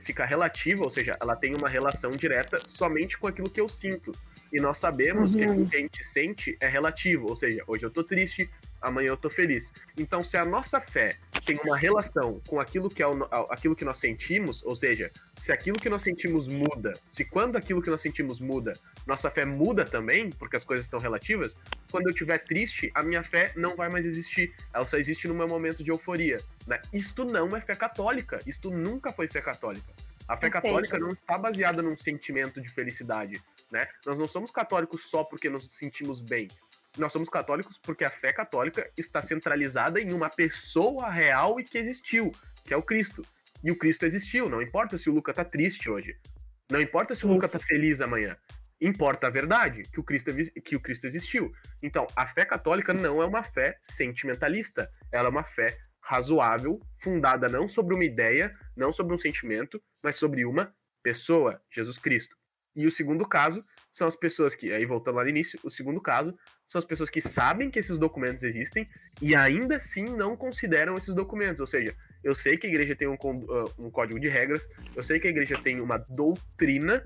[0.00, 4.12] fica relativa, ou seja, ela tem uma relação direta somente com aquilo que eu sinto.
[4.52, 5.38] E nós sabemos uhum.
[5.38, 8.48] que aquilo que a gente sente é relativo, ou seja, hoje eu tô triste,
[8.80, 9.72] amanhã eu tô feliz.
[9.96, 13.84] Então, se a nossa fé tem uma relação com aquilo que é o, aquilo que
[13.84, 18.00] nós sentimos, ou seja, se aquilo que nós sentimos muda, se quando aquilo que nós
[18.00, 18.74] sentimos muda,
[19.06, 21.56] nossa fé muda também, porque as coisas estão relativas,
[21.90, 24.54] quando eu estiver triste, a minha fé não vai mais existir.
[24.72, 26.38] Ela só existe no meu momento de euforia.
[26.66, 26.80] Né?
[26.92, 28.40] Isto não é fé católica.
[28.46, 29.92] Isto nunca foi fé católica.
[30.28, 30.62] A fé Perfeito.
[30.62, 33.88] católica não está baseada num sentimento de felicidade, né?
[34.04, 36.48] Nós não somos católicos só porque nos sentimos bem.
[36.96, 41.78] Nós somos católicos porque a fé católica está centralizada em uma pessoa real e que
[41.78, 42.32] existiu,
[42.64, 43.22] que é o Cristo.
[43.62, 46.16] E o Cristo existiu, não importa se o Luca tá triste hoje.
[46.70, 48.36] Não importa se o Luca tá feliz amanhã.
[48.80, 50.30] Importa a verdade, que o, Cristo,
[50.64, 51.52] que o Cristo existiu.
[51.82, 54.88] Então, a fé católica não é uma fé sentimentalista.
[55.10, 60.16] Ela é uma fé razoável, fundada não sobre uma ideia, não sobre um sentimento, mas
[60.16, 60.72] sobre uma
[61.02, 62.36] pessoa, Jesus Cristo.
[62.76, 63.64] E o segundo caso
[63.98, 66.32] são as pessoas que, aí voltando lá no início, o segundo caso
[66.66, 68.88] são as pessoas que sabem que esses documentos existem
[69.20, 71.60] e ainda assim não consideram esses documentos.
[71.60, 73.16] Ou seja, eu sei que a igreja tem um,
[73.76, 77.04] um código de regras, eu sei que a igreja tem uma doutrina,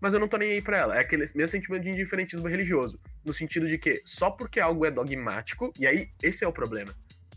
[0.00, 0.96] mas eu não tô nem aí pra ela.
[0.96, 2.98] É aquele mesmo sentimento de indiferentismo religioso.
[3.22, 6.94] No sentido de que só porque algo é dogmático, e aí esse é o problema.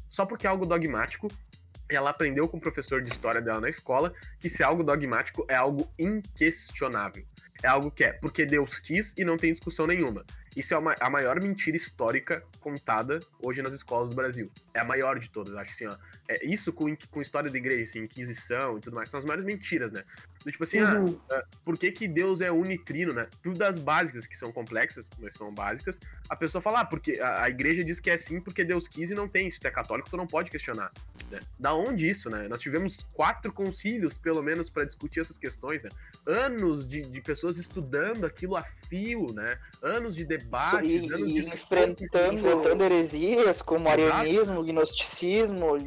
[0.07, 1.27] Só porque algo dogmático,
[1.89, 5.55] ela aprendeu com o professor de história dela na escola que se algo dogmático é
[5.55, 7.25] algo inquestionável.
[7.61, 10.25] É algo que é porque Deus quis e não tem discussão nenhuma.
[10.55, 14.51] Isso é uma, a maior mentira histórica contada hoje nas escolas do Brasil.
[14.73, 15.97] É a maior de todas, acho assim, ó.
[16.27, 19.43] É, isso com, com história da igreja, assim, Inquisição e tudo mais, são as maiores
[19.45, 20.03] mentiras, né?
[20.43, 21.19] Do tipo assim, Uhum.
[21.31, 23.27] ah, ah, por que, que Deus é unitrino, né?
[23.41, 27.43] Tudo das básicas, que são complexas, mas são básicas, a pessoa fala, ah, porque a,
[27.43, 29.49] a igreja diz que é assim porque Deus quis e não tem.
[29.49, 30.91] Se tu é católico, tu não pode questionar.
[31.31, 31.39] Né?
[31.59, 32.47] Da onde isso, né?
[32.47, 35.89] Nós tivemos quatro concílios, pelo menos, para discutir essas questões, né?
[36.25, 39.57] Anos de, de pessoas estudando aquilo a fio, né?
[39.81, 44.13] Anos de debates, e, anos e de enfrentando, enfrentando heresias como Exato.
[44.13, 45.77] arianismo, gnosticismo,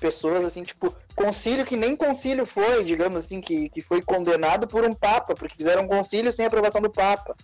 [0.00, 4.84] pessoas assim, tipo, concílio que nem concílio foi, digamos assim, que, que foi condenado por
[4.84, 7.34] um papa, porque fizeram um concílio sem aprovação do papa.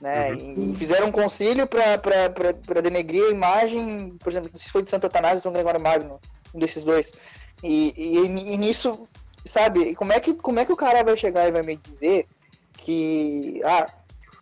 [0.00, 0.32] Né?
[0.32, 0.72] Uhum.
[0.72, 4.90] E fizeram um concílio para denegrir a imagem, por exemplo, não sei se foi de
[4.90, 6.20] Santo Atanásio ou São Gregório Magno,
[6.58, 7.12] desses dois.
[7.62, 9.08] E, e, e nisso,
[9.44, 12.26] sabe, como é, que, como é que o cara vai chegar e vai me dizer
[12.76, 13.86] que, ah,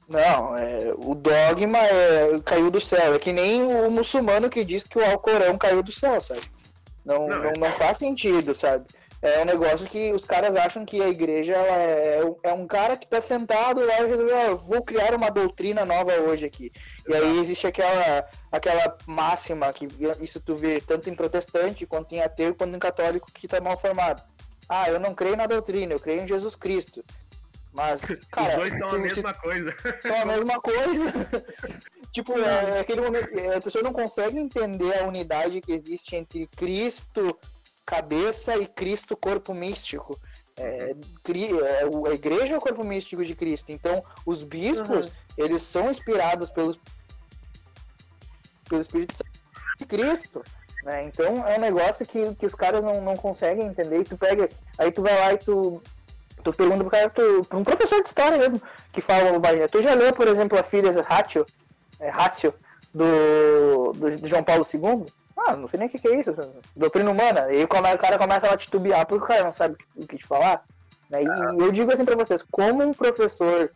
[0.09, 3.15] não, é, o dogma é, caiu do céu.
[3.15, 6.43] É que nem o muçulmano que diz que o Alcorão caiu do céu, sabe?
[7.05, 8.85] Não, Não, não, é- não faz sentido, sabe?
[9.25, 13.07] É um negócio que os caras acham que a igreja é, é um cara que
[13.07, 16.71] tá sentado lá e resolveu, ah, vou criar uma doutrina nova hoje aqui.
[17.09, 19.89] E aí existe aquela, aquela máxima que
[20.21, 23.79] isso tu vê tanto em protestante, quanto em ateu, quanto em católico que tá mal
[23.79, 24.23] formado.
[24.69, 27.03] Ah, eu não creio na doutrina, eu creio em Jesus Cristo.
[27.73, 29.75] Mas, cara, Os dois são a tu- mesma coisa.
[30.03, 31.13] são a mesma coisa.
[32.13, 36.47] tipo, é, aquele momento, é, a pessoa não consegue entender a unidade que existe entre
[36.49, 37.39] Cristo
[37.85, 40.19] cabeça e Cristo corpo místico.
[40.57, 40.95] É,
[41.81, 43.73] é, o- a igreja é o corpo místico de Cristo.
[43.73, 46.79] Então, os bispos, eles são inspirados pelos,
[48.69, 49.31] pelo Espírito Santo
[49.79, 50.43] de Cristo.
[50.85, 51.05] Né?
[51.05, 54.01] Então, é um negócio que, que os caras não, não conseguem entender.
[54.01, 55.83] E tu pega, aí tu vai lá e tu,
[56.43, 59.67] tu pergunta pro cara, tu, pra um professor de história mesmo, que fala bobagem.
[59.69, 61.45] Tu já leu, por exemplo, a Filhas Ratio,
[61.99, 62.55] é, Ratio
[62.93, 65.07] do, do, do João Paulo II?
[65.37, 66.33] Ah, não sei nem o que, que é isso.
[66.77, 67.53] Doutrina humana.
[67.53, 70.27] E aí o cara começa a titubear porque o cara não sabe o que te
[70.27, 70.65] falar.
[71.11, 71.23] Né?
[71.23, 73.71] E, e eu digo assim pra vocês, como um professor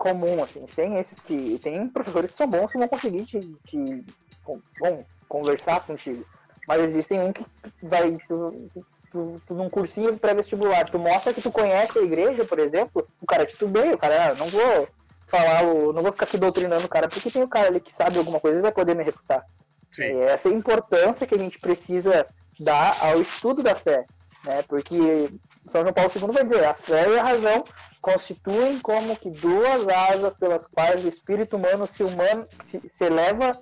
[0.00, 1.58] comum, assim, sem esses que.
[1.58, 4.04] Tem professores que são bons que vão conseguir te, te
[4.44, 6.24] bom, conversar contigo.
[6.66, 7.44] Mas existem um que
[7.82, 8.16] vai.
[8.26, 8.70] Tu,
[9.10, 13.26] tu, tu num cursinho pré-vestibular, tu mostra que tu conhece a igreja, por exemplo, o
[13.26, 14.88] cara titubeia, o cara, ah, não vou
[15.26, 17.92] falar, o, não vou ficar aqui doutrinando o cara, porque tem o cara ali que
[17.92, 19.44] sabe alguma coisa e vai poder me refutar.
[19.90, 20.20] Sim.
[20.22, 22.26] É essa importância que a gente precisa
[22.58, 24.06] dar ao estudo da fé,
[24.44, 24.62] né?
[24.62, 25.30] Porque
[25.66, 27.64] São João Paulo II vai dizer, a fé e a razão
[28.00, 33.52] constituem como que duas asas pelas quais o espírito humano se, humano, se, se eleva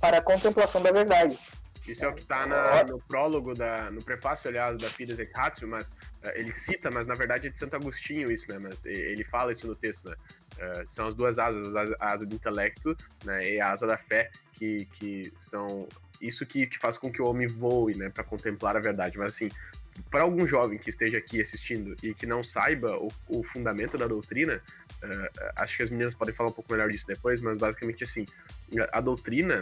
[0.00, 1.38] para a contemplação da verdade.
[1.88, 5.30] Isso é o que tá na- no prólogo, da, no prefácio, aliás, da Fides et
[5.34, 8.58] Ratio, mas eh, ele cita, mas na verdade é de Santo Agostinho isso, né?
[8.60, 10.16] Mas ele fala isso no texto, né?
[10.58, 13.54] Eh, são as duas asas, a asa, do intelecto né?
[13.54, 15.88] e a asa da fé, que, que são
[16.20, 18.10] isso que, que faz com que o homem voe, né?
[18.10, 19.16] Para contemplar a verdade.
[19.16, 19.48] Mas assim,
[20.10, 24.06] para algum jovem que esteja aqui assistindo e que não saiba o, o fundamento da
[24.06, 24.60] doutrina,
[25.02, 28.26] eh, acho que as meninas podem falar um pouco melhor disso depois, mas basicamente assim,
[28.92, 29.60] a doutrina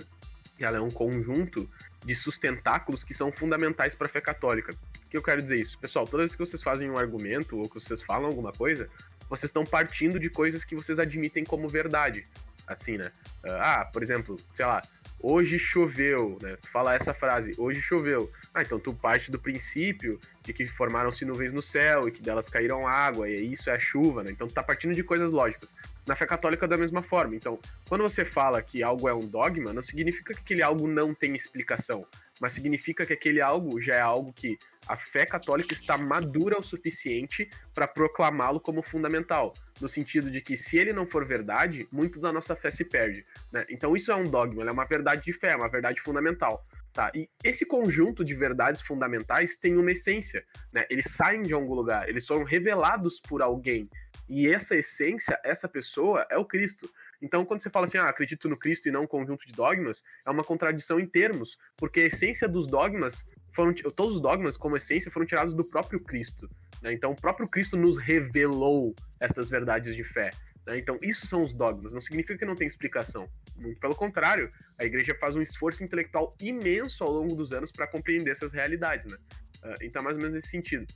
[0.58, 1.68] ela é um conjunto
[2.06, 4.72] de sustentáculos que são fundamentais para a fé católica.
[4.72, 5.76] O que eu quero dizer isso?
[5.78, 8.88] Pessoal, toda vez que vocês fazem um argumento ou que vocês falam alguma coisa,
[9.28, 12.24] vocês estão partindo de coisas que vocês admitem como verdade.
[12.64, 13.10] Assim, né?
[13.44, 14.82] Ah, por exemplo, sei lá,
[15.20, 16.56] hoje choveu, né?
[16.56, 18.30] Tu fala essa frase, hoje choveu.
[18.54, 22.48] Ah, então tu parte do princípio de que formaram-se nuvens no céu e que delas
[22.48, 24.30] caíram água, e isso é a chuva, né?
[24.30, 25.74] Então tu tá partindo de coisas lógicas.
[26.06, 27.34] Na fé católica da mesma forma.
[27.34, 31.12] Então, quando você fala que algo é um dogma, não significa que aquele algo não
[31.12, 32.06] tem explicação,
[32.40, 36.62] mas significa que aquele algo já é algo que a fé católica está madura o
[36.62, 42.20] suficiente para proclamá-lo como fundamental, no sentido de que se ele não for verdade, muito
[42.20, 43.26] da nossa fé se perde.
[43.52, 43.66] Né?
[43.68, 46.64] Então isso é um dogma, é uma verdade de fé, é uma verdade fundamental.
[46.96, 50.42] Tá, e esse conjunto de verdades fundamentais tem uma essência,
[50.72, 50.86] né?
[50.88, 53.86] Eles saem de algum lugar, eles foram revelados por alguém.
[54.28, 56.90] E essa essência, essa pessoa é o Cristo.
[57.22, 60.02] Então, quando você fala assim, ah, acredito no Cristo e não um conjunto de dogmas,
[60.26, 64.76] é uma contradição em termos, porque a essência dos dogmas foram todos os dogmas como
[64.76, 66.48] essência foram tirados do próprio Cristo.
[66.82, 66.92] Né?
[66.92, 70.30] Então, o próprio Cristo nos revelou estas verdades de fé.
[70.66, 70.76] Né?
[70.78, 71.94] Então, isso são os dogmas.
[71.94, 73.30] Não significa que não tem explicação.
[73.56, 77.86] Muito pelo contrário, a igreja faz um esforço intelectual imenso ao longo dos anos para
[77.86, 79.06] compreender essas realidades.
[79.06, 79.16] Né?
[79.64, 80.86] Uh, então, mais ou menos nesse sentido.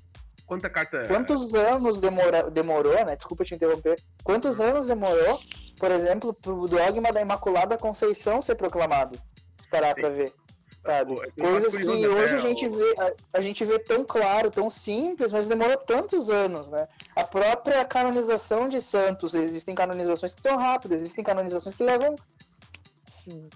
[0.47, 1.07] Quanta carta.
[1.07, 3.17] Quantos anos demora, demorou, né?
[3.17, 4.01] Desculpa te interromper.
[4.25, 5.41] Quantos anos demorou,
[5.79, 9.21] por exemplo, para o dogma da Imaculada Conceição ser proclamado?
[9.61, 10.33] Se parar para ver.
[10.85, 11.15] Sabe?
[11.39, 15.47] Coisas que hoje a gente, vê, a, a, gente vê tão claro, tão simples, mas
[15.47, 16.89] demorou tantos anos, né?
[17.15, 22.17] A própria canonização de santos, existem canonizações que são rápidas, existem canonizações que levam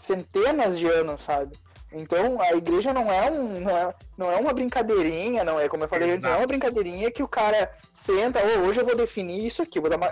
[0.00, 1.56] centenas de anos, sabe?
[1.94, 5.84] Então a igreja não é, um, não é, não é uma brincadeirinha, não é como
[5.84, 8.96] eu falei antes, não é uma brincadeirinha que o cara senta, oh, hoje eu vou
[8.96, 10.08] definir isso aqui, vou dar uma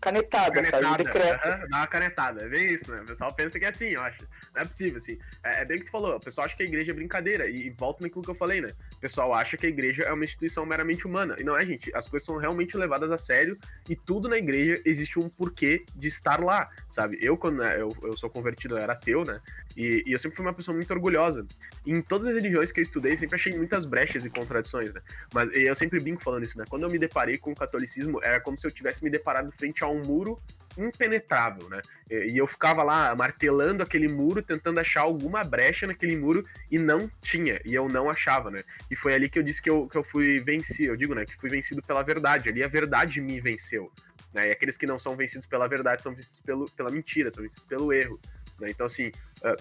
[0.00, 1.04] canetada, canetada, sabe?
[1.04, 1.44] Decreto.
[1.44, 3.00] Uh -huh, dá uma canetada, é bem isso, né?
[3.00, 4.18] O pessoal pensa que é assim, eu acho.
[4.54, 5.18] Não é possível, assim.
[5.42, 7.66] É, é bem que tu falou, o pessoal acha que a igreja é brincadeira, e,
[7.66, 8.70] e volta naquilo que eu falei, né?
[8.94, 11.36] O pessoal acha que a igreja é uma instituição meramente humana.
[11.38, 11.94] E não é, gente.
[11.94, 16.08] As coisas são realmente levadas a sério, e tudo na igreja existe um porquê de
[16.08, 17.18] estar lá, sabe?
[17.20, 19.40] Eu, quando né, eu, eu sou convertido, eu era ateu, né?
[19.76, 21.46] E, e eu sempre fui uma pessoa muito orgulhosa
[21.86, 25.00] em todas as religiões que eu estudei, sempre achei muitas brechas e contradições, né?
[25.32, 26.64] Mas eu sempre brinco falando isso, né?
[26.68, 29.82] Quando eu me deparei com o catolicismo, era como se eu tivesse me deparado frente
[29.82, 30.40] a um muro
[30.76, 31.80] impenetrável, né?
[32.10, 37.10] E eu ficava lá martelando aquele muro, tentando achar alguma brecha naquele muro e não
[37.20, 38.60] tinha, e eu não achava, né?
[38.90, 41.24] E foi ali que eu disse que eu, que eu fui vencido, eu digo, né,
[41.24, 43.90] que fui vencido pela verdade, ali a verdade me venceu.
[44.32, 44.48] Né?
[44.48, 47.64] E aqueles que não são vencidos pela verdade são vencidos pelo, pela mentira, são vencidos
[47.64, 48.20] pelo erro.
[48.60, 48.70] Né?
[48.70, 49.56] Então, assim, uh,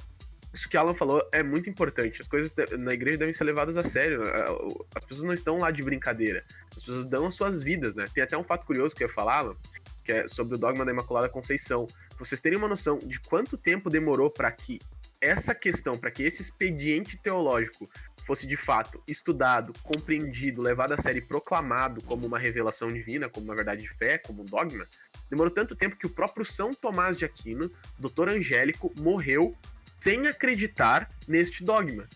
[0.53, 2.21] isso que Alan falou é muito importante.
[2.21, 4.23] As coisas na igreja devem ser levadas a sério.
[4.23, 4.31] Né?
[4.95, 6.45] As pessoas não estão lá de brincadeira.
[6.75, 8.05] As pessoas dão as suas vidas, né?
[8.13, 9.55] Tem até um fato curioso que eu Alan,
[10.03, 11.87] que é sobre o dogma da Imaculada Conceição.
[11.87, 14.79] Pra vocês terem uma noção de quanto tempo demorou para que
[15.19, 17.89] essa questão, para que esse expediente teológico
[18.25, 23.45] fosse de fato estudado, compreendido, levado a sério e proclamado como uma revelação divina, como
[23.45, 24.85] uma verdade de fé, como um dogma,
[25.33, 29.55] demorou tanto tempo que o próprio São Tomás de Aquino, doutor Angélico, morreu
[29.99, 32.07] sem acreditar neste dogma,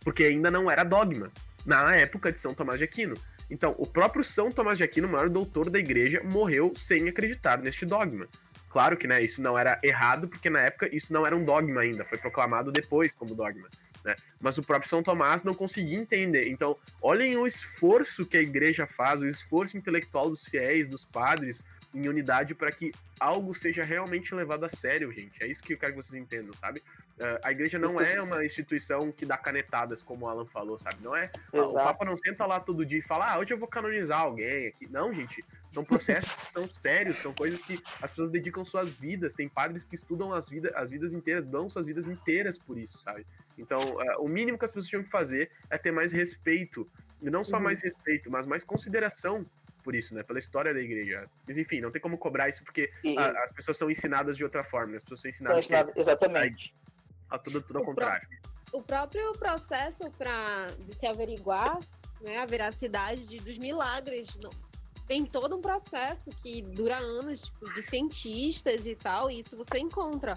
[0.00, 1.30] porque ainda não era dogma
[1.66, 3.14] na época de São Tomás de Aquino.
[3.50, 7.84] Então, o próprio São Tomás de Aquino, maior doutor da igreja, morreu sem acreditar neste
[7.84, 8.26] dogma.
[8.70, 11.82] Claro que né, isso não era errado, porque na época isso não era um dogma
[11.82, 13.68] ainda, foi proclamado depois como dogma.
[14.04, 14.14] Né?
[14.40, 16.48] Mas o próprio São Tomás não conseguia entender.
[16.48, 21.62] Então, olhem o esforço que a igreja faz, o esforço intelectual dos fiéis, dos padres,
[21.96, 25.42] em unidade para que algo seja realmente levado a sério, gente.
[25.42, 26.80] É isso que eu quero que vocês entendam, sabe?
[27.18, 31.02] Uh, a igreja não é uma instituição que dá canetadas, como o Alan falou, sabe?
[31.02, 31.22] Não é.
[31.22, 31.70] Exato.
[31.70, 34.66] O Papa não senta lá todo dia e fala, ah, hoje eu vou canonizar alguém
[34.66, 34.86] aqui.
[34.90, 35.42] Não, gente.
[35.70, 39.32] São processos que são sérios, são coisas que as pessoas dedicam suas vidas.
[39.32, 42.98] Tem padres que estudam as, vida, as vidas inteiras, dão suas vidas inteiras por isso,
[42.98, 43.26] sabe?
[43.56, 46.86] Então, uh, o mínimo que as pessoas tinham que fazer é ter mais respeito.
[47.22, 47.62] E não só uhum.
[47.62, 49.46] mais respeito, mas mais consideração
[49.86, 50.24] por isso, né?
[50.24, 51.30] Pela história da igreja.
[51.46, 54.42] Mas enfim, não tem como cobrar isso porque e, a, as pessoas são ensinadas de
[54.42, 54.96] outra forma, né?
[54.96, 55.70] As pessoas são ensinadas.
[55.70, 56.74] É, que, exatamente.
[57.30, 58.26] A, a tudo, tudo ao o contrário.
[58.28, 61.78] Pró o próprio processo para de se averiguar
[62.20, 64.50] né, a veracidade de, dos milagres não,
[65.06, 69.78] tem todo um processo que dura anos tipo, de cientistas e tal, e isso você
[69.78, 70.34] encontra.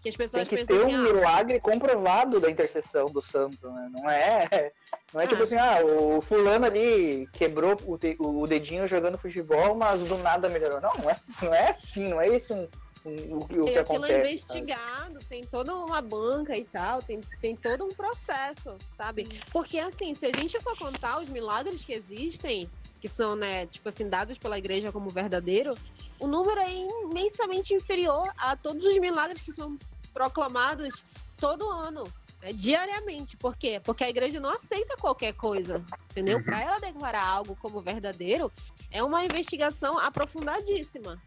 [0.00, 3.68] Que as pessoas tem que ter assim, um ah, milagre comprovado da intercessão do santo,
[3.68, 3.90] né?
[3.92, 4.72] Não é,
[5.12, 5.42] não é tipo ah.
[5.42, 10.16] tipo assim, ah, o fulano ali quebrou o, de, o dedinho jogando futebol, mas do
[10.18, 10.80] nada melhorou.
[10.80, 12.68] Não, não é, não é assim, não é esse um,
[13.04, 14.20] um, o, o tem que aquilo acontece.
[14.20, 15.24] investigado, sabe?
[15.28, 19.28] tem toda uma banca e tal, tem, tem todo um processo, sabe?
[19.52, 22.68] Porque assim, se a gente for contar os milagres que existem,
[23.00, 25.74] que são, né, tipo assim, dados pela igreja como verdadeiro,
[26.20, 29.78] o número é imensamente inferior a todos os milagres que são
[30.12, 31.04] proclamados
[31.36, 32.04] todo ano,
[32.42, 33.36] né, diariamente.
[33.36, 33.80] Por quê?
[33.82, 36.38] Porque a igreja não aceita qualquer coisa, entendeu?
[36.38, 36.44] Uhum.
[36.44, 38.50] Para ela declarar algo como verdadeiro,
[38.90, 41.22] é uma investigação aprofundadíssima.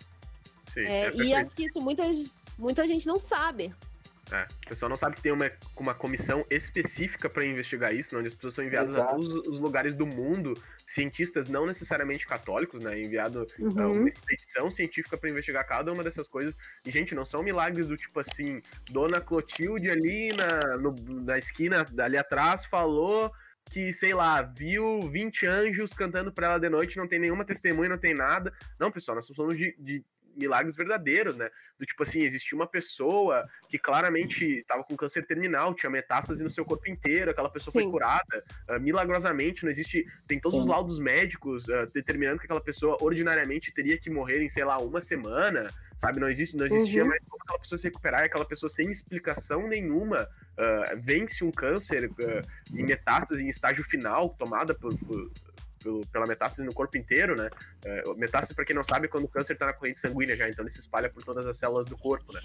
[0.74, 2.04] Sim, é, é e acho que isso muita,
[2.58, 3.74] muita gente não sabe.
[4.32, 8.28] É, o pessoal não sabe que tem uma, uma comissão específica para investigar isso, onde
[8.30, 9.10] as pessoas são enviadas Exato.
[9.10, 12.98] a todos os lugares do mundo, cientistas não necessariamente católicos, né?
[13.02, 13.92] Enviado uh, Uhum.
[14.00, 16.56] uma expedição científica para investigar cada uma dessas coisas.
[16.86, 21.86] E, gente, não são milagres do tipo assim, Dona Clotilde ali na, no- na esquina,
[22.00, 23.32] ali atrás, falou
[23.70, 27.90] que, sei lá, viu 20 anjos cantando pra ela de noite, não tem nenhuma testemunha,
[27.90, 28.52] não tem nada.
[28.80, 30.04] Não, pessoal, nós estamos falando de, de
[30.36, 31.50] milagres verdadeiros, né?
[31.80, 36.50] Do tipo assim, existia uma pessoa que claramente estava com câncer terminal, tinha metástase no
[36.50, 37.92] seu corpo inteiro, aquela pessoa foi Sim.
[37.92, 40.06] curada ah, milagrosamente, não existe.
[40.28, 40.72] Tem todos os Sim.
[40.72, 45.02] laudos médicos ah, determinando que aquela pessoa ordinariamente teria que morrer em, sei lá, uma
[45.02, 46.20] semana, sabe?
[46.20, 47.10] Não, existe, não existia Uhum.
[47.10, 51.52] mais como aquela pessoa se recuperar, e aquela pessoa sem explicação nenhuma ah, vence um
[51.52, 52.10] câncer
[52.74, 54.98] em metástase em estágio final, tomada por.
[55.00, 55.32] por-
[55.82, 57.50] pelo- pela metástase no corpo inteiro, né?
[57.84, 60.48] É, metástase, pra quem não sabe, é quando o câncer tá na corrente sanguínea já,
[60.50, 62.42] então ele se espalha por todas as células do corpo, né?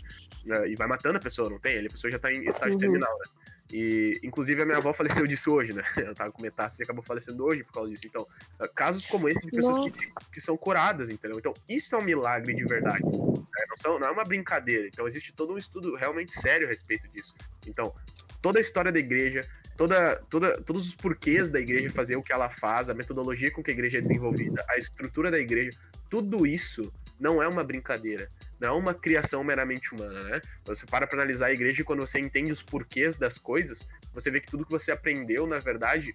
[0.49, 1.85] É, e vai matando a pessoa, não tem?
[1.85, 2.79] A pessoa já tá em estágio Uhum.
[2.79, 3.25] terminal, né?
[3.73, 5.83] E, inclusive, a minha avó faleceu disso hoje, né?
[6.11, 8.07] Ela tava com metástase e acabou falecendo hoje por causa disso.
[8.07, 8.27] Então,
[8.61, 11.37] é, casos como esse de pessoas que, se- que são curadas, entendeu?
[11.39, 13.05] Então, isso é um milagre de verdade.
[13.05, 13.65] né?
[13.69, 14.87] Não, são, não é uma brincadeira.
[14.87, 17.35] Então, existe todo um estudo realmente sério a respeito disso.
[17.67, 17.93] Então,
[18.41, 19.43] toda a história da igreja,
[19.77, 23.63] toda, toda, todos os porquês da igreja fazer o que ela faz, a metodologia com
[23.63, 25.71] que a igreja é desenvolvida, a estrutura da igreja,
[26.09, 28.29] tudo isso não é uma brincadeira,
[28.61, 30.41] não é uma criação meramente humana, né?
[30.65, 34.31] Você para para analisar a igreja e quando você entende os porquês das coisas, você
[34.31, 36.15] vê que tudo que você aprendeu, na verdade,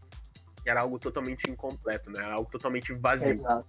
[0.66, 2.24] era algo totalmente incompleto, né?
[2.24, 3.34] Era algo totalmente vazio.
[3.34, 3.66] Exato.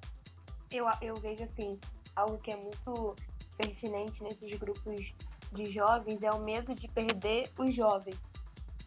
[0.70, 1.78] eu, eu vejo assim,
[2.14, 3.16] algo que é muito
[3.56, 5.14] pertinente nesses grupos
[5.52, 8.16] de jovens é o medo de perder os jovens.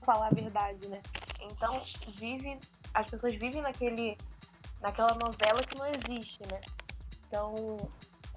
[0.04, 1.02] Falar a verdade, né?
[1.42, 1.82] Então,
[2.16, 2.60] vive,
[2.94, 4.18] as pessoas vivem naquele,
[4.82, 6.62] naquela novela que não existe, né?
[7.28, 7.56] Então,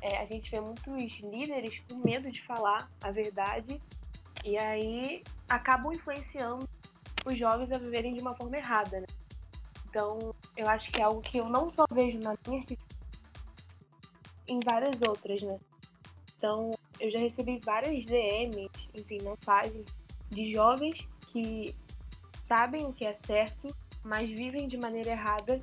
[0.00, 3.80] é, a gente vê muitos líderes com medo de falar a verdade
[4.44, 6.68] e aí acabam influenciando
[7.24, 9.06] os jovens a viverem de uma forma errada, né?
[9.88, 12.64] Então, eu acho que é algo que eu não só vejo na minha
[14.46, 15.58] em várias outras, né?
[16.36, 19.84] Então, eu já recebi várias DMs, enfim, mensagens
[20.30, 21.74] de jovens que
[22.46, 25.60] sabem o que é certo, mas vivem de maneira errada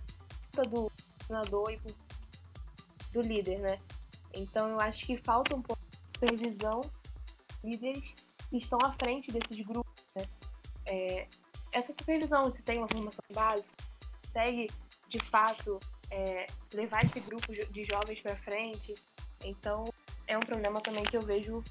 [0.54, 1.80] do treinador e
[3.12, 3.80] do líder, né?
[4.34, 6.82] Então, eu acho que falta um pouco de supervisão
[7.64, 8.04] líderes
[8.50, 10.28] que estão à frente desses grupos, né?
[10.86, 11.28] É,
[11.72, 13.70] essa supervisão, se tem uma formação básica,
[14.28, 14.70] consegue,
[15.10, 15.80] de fato,
[16.12, 18.94] é, levar esse grupo de jovens para frente.
[19.44, 19.86] Então,
[20.28, 21.64] é um problema também que eu vejo.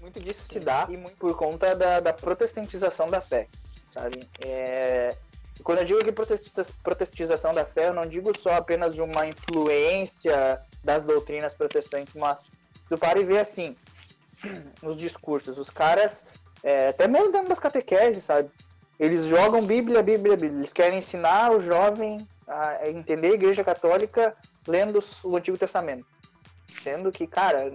[0.00, 3.48] Muito disso se dá e muito por conta da, da protestantização da fé,
[3.90, 4.28] sabe?
[4.40, 5.16] É,
[5.62, 9.26] quando eu digo que protesta- protestantização da fé, eu não digo só apenas de uma
[9.26, 12.44] influência das doutrinas protestantes, mas
[12.88, 13.76] tu para e vê assim,
[14.82, 16.24] nos discursos, os caras,
[16.62, 18.50] é, até mesmo dentro das catequeses, sabe?
[18.98, 20.60] Eles jogam Bíblia, Bíblia, Bíblia.
[20.60, 22.16] Eles querem ensinar o jovem
[22.48, 24.34] a entender a Igreja Católica
[24.66, 26.06] lendo o Antigo Testamento.
[26.82, 27.70] Sendo que, cara,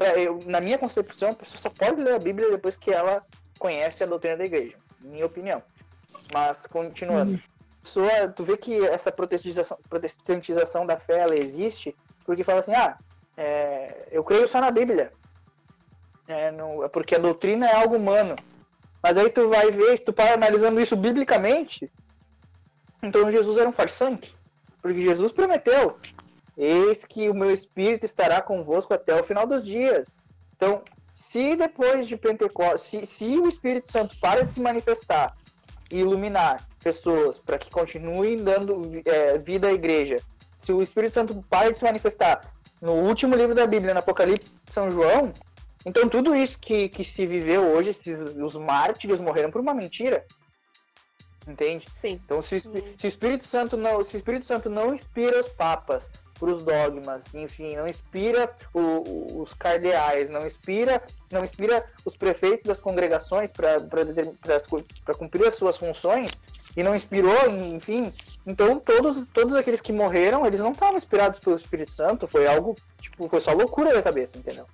[0.00, 3.22] eu- na minha concepção, a pessoa só pode ler a Bíblia depois que ela
[3.58, 5.62] conhece a doutrina da igreja, minha opinião.
[6.32, 7.40] Mas, continuando.
[7.82, 12.96] Pessoa, tu vê que essa protestantização, protestantização da fé, ela existe porque fala assim, ah,
[13.36, 15.12] é, eu creio só na Bíblia.
[16.26, 18.34] É, não- é porque a doutrina é algo humano.
[19.02, 21.92] Mas aí tu vai ver, se tu para analisando isso biblicamente,
[23.02, 24.34] então Jesus era um farsante.
[24.80, 25.98] Porque Jesus prometeu,
[26.56, 30.16] Eis que o meu espírito estará convosco até o final dos dias.
[30.56, 35.36] Então, se depois de Pentecostes, se, se o Espírito Santo para de se manifestar
[35.90, 40.18] e iluminar pessoas para que continuem dando é, vida à igreja,
[40.56, 44.56] se o Espírito Santo para de se manifestar no último livro da Bíblia, no Apocalipse
[44.64, 45.32] de São João,
[45.86, 50.24] então tudo isso que, que se viveu hoje, esses, os mártires morreram por uma mentira.
[51.46, 51.86] Entende?
[51.94, 52.20] Sim.
[52.24, 56.10] Então, se se o Espírito Santo não, se o Espírito Santo não inspira os papas
[56.44, 62.14] para os dogmas, enfim, não inspira o- o- os cardeais, não inspira, não inspira os
[62.14, 66.30] prefeitos das congregações para cumprir as suas funções
[66.76, 68.12] e não inspirou, enfim,
[68.46, 72.76] então todos todos aqueles que morreram, eles não estavam inspirados pelo Espírito Santo, foi algo
[73.00, 74.66] tipo, foi só loucura da cabeça, entendeu?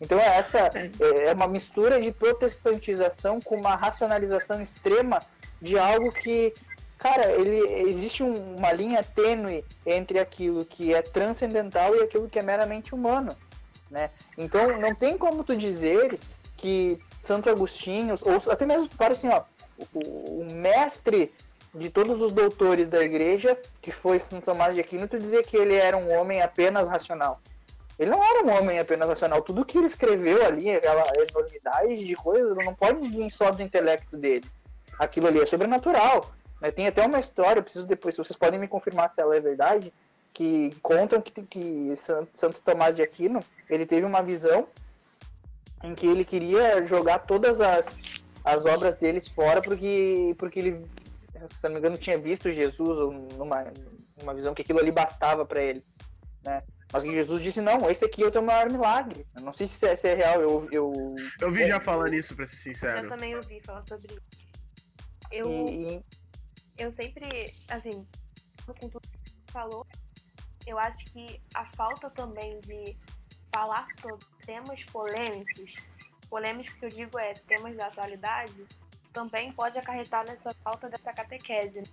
[0.00, 5.22] Então é essa é é uma mistura de protestantização com uma racionalização extrema
[5.62, 6.52] de algo que,
[6.98, 12.38] cara, ele existe um- uma linha tênue entre aquilo que é transcendental e aquilo que
[12.38, 13.36] é meramente humano,
[13.90, 14.10] né?
[14.36, 16.22] Então não tem como tu dizeres
[16.56, 19.42] que Santo Agostinho, ou até mesmo para assim, ó,
[19.94, 21.32] o, o mestre
[21.74, 25.56] de todos os doutores da igreja, que foi Santo Tomás de Aquino, tu dizer que
[25.56, 27.40] ele era um homem apenas racional.
[27.98, 29.42] Ele não era um homem apenas racional.
[29.42, 34.16] Tudo que ele escreveu ali, aquela enormidade de coisas, não pode vir só do intelecto
[34.16, 34.44] dele.
[34.98, 36.32] Aquilo ali é sobrenatural.
[36.60, 36.70] Né?
[36.70, 39.40] Tem até uma história, eu preciso depois, se vocês podem me confirmar se ela é
[39.40, 39.92] verdade,
[40.32, 44.66] que contam que, que Santo Tomás de Aquino, ele teve uma visão
[45.82, 47.98] em que ele queria jogar todas as,
[48.44, 50.86] as obras deles fora porque, porque ele,
[51.54, 53.72] se não me engano, tinha visto Jesus numa,
[54.20, 55.84] numa visão que aquilo ali bastava para ele,
[56.44, 56.62] né?
[56.92, 59.26] Mas que Jesus disse, não, esse aqui é o teu maior milagre.
[59.36, 60.68] Eu não sei se é, se é real, eu...
[60.70, 63.06] Eu, eu vi já falando isso, pra ser sincero.
[63.06, 64.22] Eu também ouvi falar sobre isso.
[65.32, 66.00] Eu, e...
[66.78, 68.06] eu sempre, assim,
[68.66, 69.86] com tudo que falou,
[70.66, 72.96] eu acho que a falta também de
[73.54, 75.74] falar sobre temas polêmicos,
[76.28, 78.66] polêmicos que eu digo é temas da atualidade,
[79.12, 81.78] também pode acarretar nessa falta dessa catequese.
[81.78, 81.84] Né?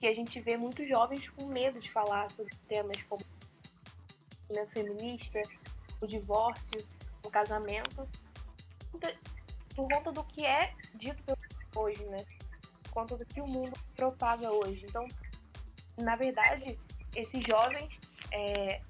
[0.00, 3.22] Que a gente vê muitos jovens com medo de falar sobre temas como
[4.50, 5.40] o feminista,
[6.00, 6.86] o divórcio,
[7.24, 8.06] o casamento,
[9.74, 11.36] por conta do que é dito
[11.74, 12.18] hoje, né?
[12.94, 14.86] Conta do que o mundo propaga hoje.
[14.88, 15.06] Então,
[15.98, 16.78] na verdade,
[17.14, 17.90] esses jovens
[18.32, 18.80] é,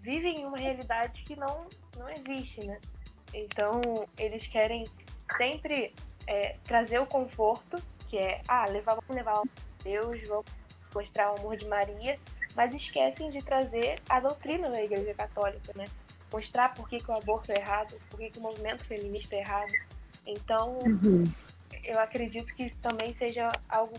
[0.00, 2.78] vivem uma realidade que não, não existe, né?
[3.32, 3.80] Então,
[4.18, 4.84] eles querem
[5.36, 5.94] sempre
[6.26, 9.48] é, trazer o conforto, que é, ah, levar, vamos levar o
[9.82, 10.46] Deus, vamos
[10.94, 12.18] mostrar o amor de Maria,
[12.54, 15.86] mas esquecem de trazer a doutrina da Igreja Católica, né?
[16.32, 19.40] Mostrar por que, que o aborto é errado, por que, que o movimento feminista é
[19.40, 19.72] errado.
[20.26, 21.24] Então, uhum.
[21.88, 23.94] Eu acredito que também seja algo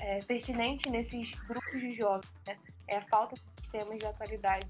[0.00, 2.56] é, pertinente nesses grupos de jovens, né?
[2.88, 4.66] É a falta de sistemas de atualidade.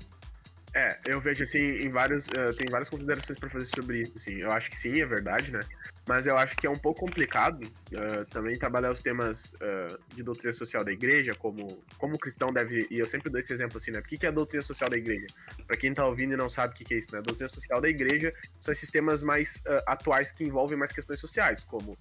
[0.76, 2.26] É, eu vejo assim, em vários.
[2.26, 4.34] Uh, tem várias considerações para fazer sobre isso, assim.
[4.34, 5.60] Eu acho que sim, é verdade, né?
[6.06, 10.22] Mas eu acho que é um pouco complicado uh, também trabalhar os temas uh, de
[10.22, 12.86] doutrina social da igreja, como, como o cristão deve.
[12.90, 14.00] E eu sempre dou esse exemplo assim, né?
[14.00, 15.26] O que é a doutrina social da igreja?
[15.66, 17.20] Para quem tá ouvindo e não sabe o que é isso, né?
[17.20, 21.64] A doutrina social da igreja são esses temas mais atuais que envolvem mais questões sociais,
[21.64, 21.96] como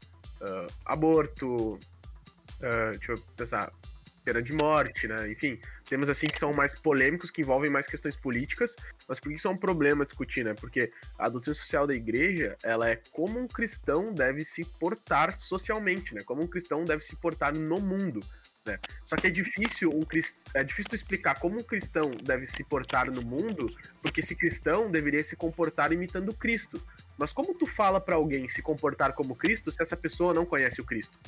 [0.86, 1.80] aborto,
[2.92, 3.72] deixa eu pensar.
[4.26, 5.32] Pena de morte, né?
[5.32, 8.76] Enfim, temas assim que são mais polêmicos, que envolvem mais questões políticas,
[9.08, 10.54] mas por que isso é um problema discutir, né?
[10.56, 16.16] Porque a doutrina social da igreja, ela é como um cristão deve se portar socialmente,
[16.16, 16.22] né?
[16.26, 18.20] Como um cristão deve se portar no mundo.
[18.66, 18.80] Né?
[19.04, 20.02] Só que é difícil um
[20.56, 23.70] é difícil explicar como um cristão deve se portar no mundo,
[24.02, 26.82] porque esse cristão deveria se comportar imitando Cristo.
[27.18, 30.82] Mas como tu fala para alguém se comportar como Cristo se essa pessoa não conhece
[30.82, 31.20] o Cristo?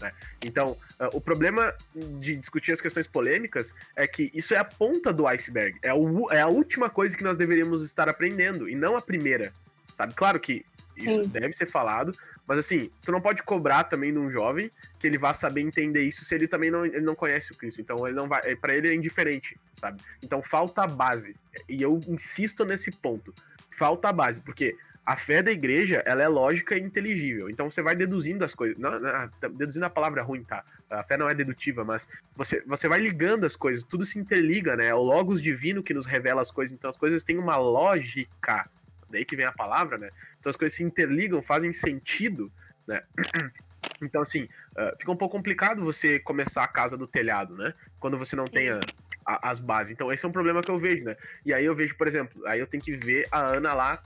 [0.00, 0.12] Né?
[0.42, 1.74] Então, uh, o problema
[2.18, 5.78] de discutir as questões polêmicas é que isso é a ponta do iceberg.
[5.82, 9.52] É, o, é a última coisa que nós deveríamos estar aprendendo, e não a primeira.
[9.92, 10.14] Sabe?
[10.14, 10.64] Claro que
[10.96, 11.28] isso Sim.
[11.28, 12.12] deve ser falado,
[12.46, 16.02] mas assim, tu não pode cobrar também de um jovem que ele vá saber entender
[16.02, 17.80] isso se ele também não, ele não conhece o Cristo.
[17.80, 20.02] Então ele não vai, é, para ele é indiferente, sabe?
[20.22, 21.36] Então falta a base.
[21.68, 23.32] E eu insisto nesse ponto.
[23.70, 27.50] Falta a base, porque a fé da igreja, ela é lógica e inteligível.
[27.50, 28.78] Então você vai deduzindo as coisas.
[28.78, 30.64] Não, não, deduzindo a palavra ruim, tá?
[30.88, 34.76] A fé não é dedutiva, mas você, você vai ligando as coisas, tudo se interliga,
[34.76, 34.86] né?
[34.86, 36.72] É o logos divino que nos revela as coisas.
[36.72, 38.68] Então as coisas têm uma lógica.
[39.10, 40.10] Daí que vem a palavra, né?
[40.38, 42.50] Então as coisas se interligam, fazem sentido,
[42.86, 43.02] né?
[44.00, 47.74] Então, assim, uh, fica um pouco complicado você começar a casa do telhado, né?
[47.98, 48.52] Quando você não Sim.
[48.52, 48.80] tenha
[49.24, 49.92] as bases.
[49.92, 51.16] Então, esse é um problema que eu vejo, né?
[51.44, 54.02] E aí eu vejo, por exemplo, aí eu tenho que ver a Ana lá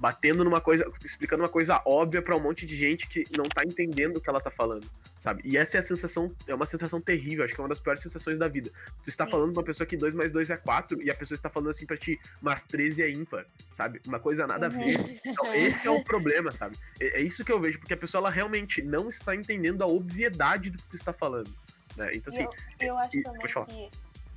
[0.00, 3.62] batendo numa coisa, explicando uma coisa óbvia para um monte de gente que não tá
[3.62, 5.42] entendendo o que ela tá falando, sabe?
[5.44, 8.00] E essa é a sensação, é uma sensação terrível, acho que é uma das piores
[8.00, 8.70] sensações da vida.
[9.02, 9.30] Tu está Sim.
[9.30, 11.68] falando pra uma pessoa que 2 mais 2 é 4 e a pessoa está falando
[11.68, 14.00] assim para ti, mas 13 é ímpar, sabe?
[14.06, 14.98] Uma coisa nada a ver.
[14.98, 15.18] Uhum.
[15.26, 16.78] Então, esse é o problema, sabe?
[16.98, 19.86] É, é, isso que eu vejo, porque a pessoa ela realmente não está entendendo a
[19.86, 21.50] obviedade do que tu está falando,
[21.94, 22.10] né?
[22.14, 22.44] Então assim,
[22.80, 23.90] eu, eu acho e, também que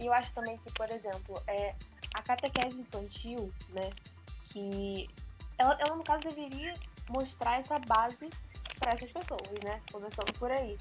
[0.05, 1.73] eu acho também que, por exemplo, é,
[2.13, 3.89] a catequese infantil, né,
[4.49, 5.07] que
[5.63, 6.73] ela, ela no caso deveria
[7.09, 8.29] mostrar essa base
[8.79, 9.81] para essas pessoas, né?
[9.91, 10.77] Começando por aí.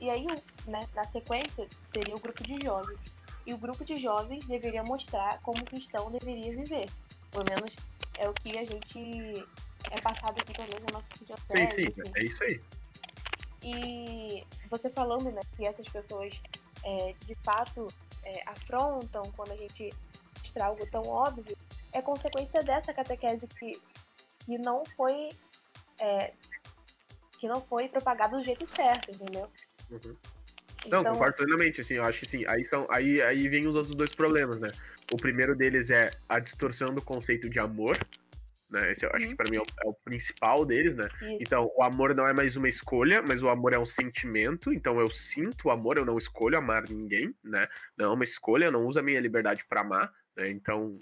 [0.00, 0.26] E aí,
[0.66, 2.98] né, na sequência, seria o grupo de jovens.
[3.44, 6.88] E o grupo de jovens deveria mostrar como o cristão deveria viver.
[7.30, 7.74] Pelo menos
[8.18, 9.46] é o que a gente
[9.90, 11.08] é passado aqui, pelo menos na nossa
[11.44, 12.60] Sim, sim, é isso aí.
[13.62, 16.32] E você falando, né, que essas pessoas
[16.84, 17.88] é, de fato
[18.22, 19.90] é, afrontam quando a gente
[20.42, 21.56] mostra algo tão óbvio,
[21.92, 23.80] é consequência dessa catequese que
[24.50, 25.28] que não foi
[26.00, 26.32] é,
[27.38, 29.48] que não foi propagado do jeito certo, entendeu?
[29.88, 30.16] Uhum.
[30.86, 31.12] Não, então...
[31.12, 34.12] concordo plenamente, assim, eu acho que sim, aí são, aí, aí vem os outros dois
[34.12, 34.72] problemas, né?
[35.12, 37.96] O primeiro deles é a distorção do conceito de amor,
[38.68, 38.90] né?
[38.90, 39.30] Esse eu acho uhum.
[39.30, 41.08] que para mim é o, é o, principal deles, né?
[41.20, 41.38] Isso.
[41.40, 44.98] Então, o amor não é mais uma escolha, mas o amor é um sentimento, então
[44.98, 47.68] eu sinto o amor, eu não escolho amar ninguém, né?
[47.96, 50.50] Não é uma escolha, eu não uso a minha liberdade para amar, né?
[50.50, 50.98] Então,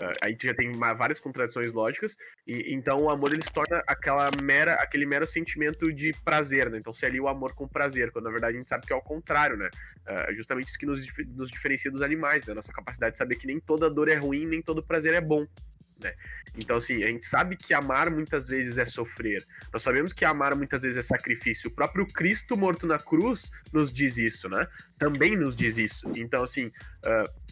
[0.00, 4.30] Uh, aí já tem várias contradições lógicas, e então o amor ele se torna aquela
[4.40, 6.78] mera, aquele mero sentimento de prazer, né?
[6.78, 8.96] Então se ali o amor com prazer, quando na verdade a gente sabe que é
[8.96, 9.68] o contrário, né?
[10.06, 12.54] Uh, justamente isso que nos, nos diferencia dos animais, né?
[12.54, 15.46] Nossa capacidade de saber que nem toda dor é ruim, nem todo prazer é bom.
[16.00, 16.14] Né?
[16.56, 19.44] Então, assim, a gente sabe que amar muitas vezes é sofrer.
[19.72, 21.68] Nós sabemos que amar muitas vezes é sacrifício.
[21.68, 24.66] O próprio Cristo morto na cruz nos diz isso, né?
[24.96, 26.08] Também nos diz isso.
[26.14, 27.47] Então, assim, uh,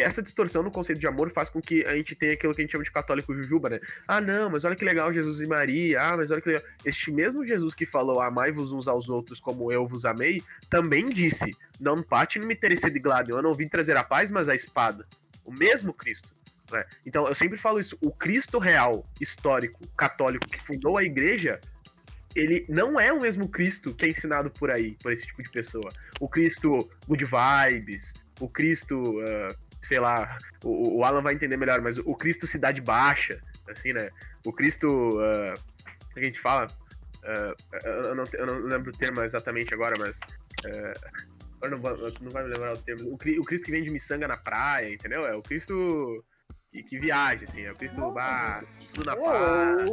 [0.00, 2.64] essa distorção no conceito de amor faz com que a gente tenha aquilo que a
[2.64, 3.80] gente chama de católico jujuba, né?
[4.06, 6.00] Ah, não, mas olha que legal Jesus e Maria.
[6.02, 6.66] Ah, mas olha que legal.
[6.84, 11.56] Este mesmo Jesus que falou amai-vos uns aos outros como eu vos amei, também disse:
[11.80, 14.54] Não pate não me teresse de glado, eu não vim trazer a paz, mas a
[14.54, 15.06] espada.
[15.44, 16.34] O mesmo Cristo.
[16.70, 16.84] Né?
[17.06, 21.60] Então, eu sempre falo isso: o Cristo real, histórico, católico, que fundou a igreja,
[22.34, 25.50] ele não é o mesmo Cristo que é ensinado por aí, por esse tipo de
[25.50, 25.88] pessoa.
[26.20, 31.80] O Cristo good vibes, o Cristo, uh, sei lá, o, o, Alan vai entender melhor,
[31.80, 34.10] mas o Cristo cidade baixa, assim, né?
[34.46, 35.54] O Cristo, uh,
[36.12, 36.66] que a gente fala,
[37.22, 40.18] uh, eu, não, eu, não, lembro o termo exatamente agora, mas
[40.64, 43.10] uh, não, não vai me lembrar o termo.
[43.10, 45.22] O, o Cristo que vem de miçanga na praia, entendeu?
[45.22, 46.24] É o Cristo
[46.70, 48.62] que, que viaja, assim, é o Cristo bah,
[48.94, 49.90] tudo na paz.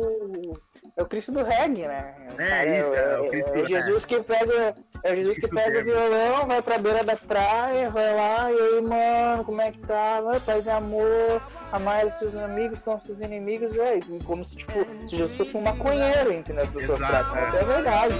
[0.97, 2.15] É o Cristo do reggae, né?
[2.37, 4.73] É, isso, é, o Cristo é, é Jesus que pega.
[5.03, 8.81] É Jesus que pega o violão, vai pra beira da praia, vai lá, e aí,
[8.81, 10.21] mano, como é que tá?
[10.21, 11.41] Vai, paz e amor,
[11.71, 14.73] amar os seus amigos como seus inimigos, é, como se, tipo,
[15.07, 16.65] se Jesus fosse um maconheiro, entendeu?
[16.79, 17.47] Exato, é.
[17.49, 18.15] Isso é verdade.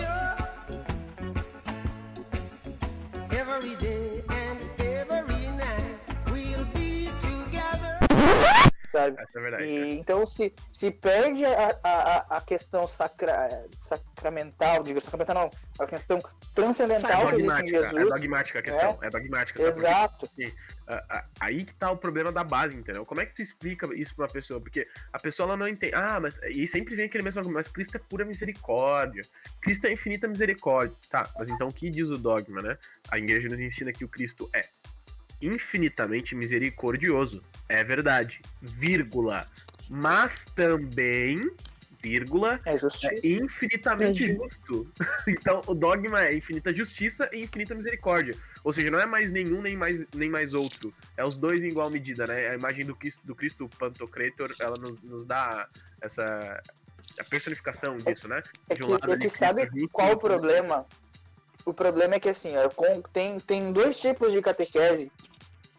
[8.96, 9.22] Sabe?
[9.22, 9.64] Essa é verdade.
[9.66, 15.52] E, então se, se perde a, a, a questão sacra, sacramental, digo, sacramental não,
[15.84, 16.20] a questão
[16.54, 17.94] transcendental que existe em Jesus.
[17.94, 19.62] É dogmática a questão, é, é dogmática.
[19.62, 20.28] Exato.
[20.28, 20.54] Porque,
[21.40, 23.06] aí que tá o problema da base, entendeu?
[23.06, 24.62] Como é que tu explica isso pra uma pessoa?
[24.62, 25.94] Porque a pessoa ela não entende.
[25.94, 26.40] Ah, mas.
[26.50, 29.24] E sempre vem aquele mesmo mas Cristo é pura misericórdia.
[29.62, 30.96] Cristo é infinita misericórdia.
[31.10, 32.78] Tá, mas então o que diz o dogma, né?
[33.10, 34.64] A igreja nos ensina que o Cristo é
[35.42, 37.42] infinitamente misericordioso.
[37.68, 38.42] É verdade.
[38.62, 39.48] Vírgula.
[39.90, 41.50] Mas também,
[42.02, 44.92] vírgula, é, é infinitamente é justo.
[45.28, 48.36] então, o dogma é infinita justiça e infinita misericórdia.
[48.64, 50.94] Ou seja, não é mais nenhum nem mais, nem mais outro.
[51.18, 52.50] É os dois em igual medida, né?
[52.50, 55.68] A imagem do Cristo, do Cristo Pantocrator, ela nos, nos dá
[56.02, 56.62] essa
[57.20, 58.42] a personificação disso, né?
[58.70, 60.86] É, de um lado, é que sabe qual o problema?
[61.66, 62.70] O problema é que assim, ó,
[63.12, 65.12] tem, tem dois tipos de catequese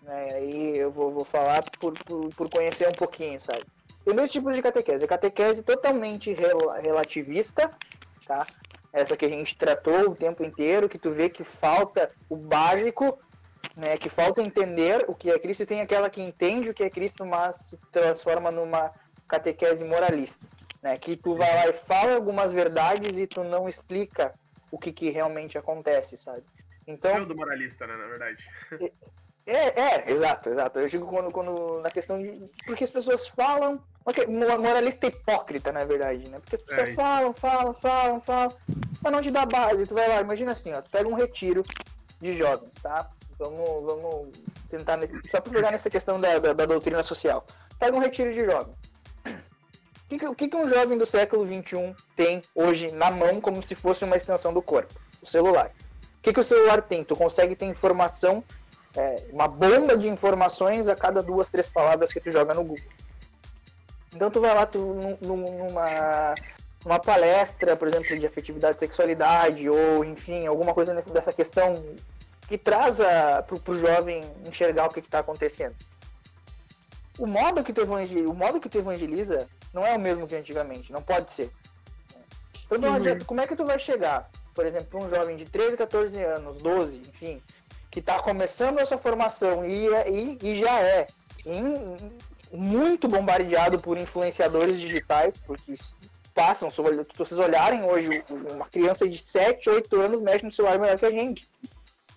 [0.07, 0.29] né?
[0.35, 3.65] Aí eu vou, vou falar por, por, por, conhecer um pouquinho, sabe?
[4.05, 5.05] Tem dois tipos de catequese.
[5.05, 7.71] A catequese totalmente rel relativista,
[8.25, 8.47] tá?
[8.93, 13.19] Essa que a gente tratou o tempo inteiro, que tu vê que falta o básico,
[13.77, 13.99] né?
[13.99, 15.65] Que falta entender o que é Cristo.
[15.65, 18.93] E tem aquela que entende o que é Cristo, mas se transforma numa
[19.27, 20.47] catequese moralista,
[20.81, 20.97] né?
[20.97, 24.33] Que tu vai lá e fala algumas verdades e tu não explica
[24.77, 26.45] o que, que realmente acontece, sabe?
[26.87, 28.49] Então, Pseudo moralista, né, na verdade.
[29.49, 30.79] É, é, exato, exato.
[30.81, 32.51] Eu digo quando, quando na questão de.
[32.67, 33.81] Porque as pessoas falam.
[34.29, 36.41] Moralista hipócrita, na verdade, né?
[36.41, 38.57] Porque as pessoas é falam, falam, falam, falam,
[39.03, 39.87] mas não te dá base.
[39.87, 41.63] Tu vai lá, imagina assim, ó, tu pega um retiro
[42.21, 43.11] de jovens, tá?
[43.39, 44.33] Vamos, vamos
[44.69, 44.97] tentar.
[44.97, 47.47] Nesse, só pra pegar nessa questão da, da, da, doutrina social.
[47.79, 48.77] Pega um retiro de jovens.
[50.09, 54.05] O que, que, um jovem do século XXI tem hoje na mão como se fosse
[54.05, 54.95] uma extensão do corpo?
[55.21, 55.73] O celular.
[56.19, 57.03] O que, que o celular tem?
[57.03, 58.43] Tu consegue ter informação
[58.97, 62.85] é, uma bomba de informações a cada duas, três palavras que tu joga no Google.
[64.15, 64.79] Então tu vai lá tu,
[65.21, 66.35] numa,
[66.83, 71.75] numa palestra, por exemplo, de afetividade e sexualidade, ou enfim, alguma coisa dessa questão
[72.49, 75.75] que traz para o jovem enxergar o que está acontecendo.
[77.19, 80.37] O modo, que tu evangeliza, o modo que tu evangeliza não é o mesmo que
[80.37, 81.51] antigamente, não pode ser.
[82.65, 82.95] Então não uhum.
[82.97, 86.23] adianta, como é que tu vai chegar, por exemplo, para um jovem de 13, 14
[86.23, 87.43] anos, 12, enfim,
[87.91, 91.07] que está começando essa formação e, é, e, e já é
[91.47, 91.97] em,
[92.53, 95.75] muito bombardeado por influenciadores digitais, porque
[96.35, 96.83] passam, se
[97.17, 101.11] vocês olharem hoje, uma criança de 7, 8 anos mexe no celular melhor que a
[101.11, 101.49] gente.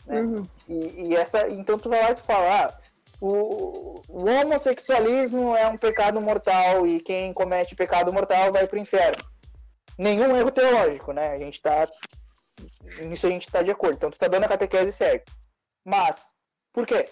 [0.05, 0.21] Né?
[0.21, 0.43] Uhum.
[0.67, 2.78] E, e, essa, então tu vai lá e tu fala, ah,
[3.21, 8.81] o, o, homossexualismo é um pecado mortal e quem comete pecado mortal vai para o
[8.81, 9.23] inferno.
[9.97, 11.33] Nenhum erro teológico, né?
[11.33, 11.87] A gente tá.
[13.01, 13.95] Nisso a gente está de acordo.
[13.95, 15.31] Então tu tá dando a catequese certa.
[15.83, 16.33] Mas,
[16.71, 17.09] por quê?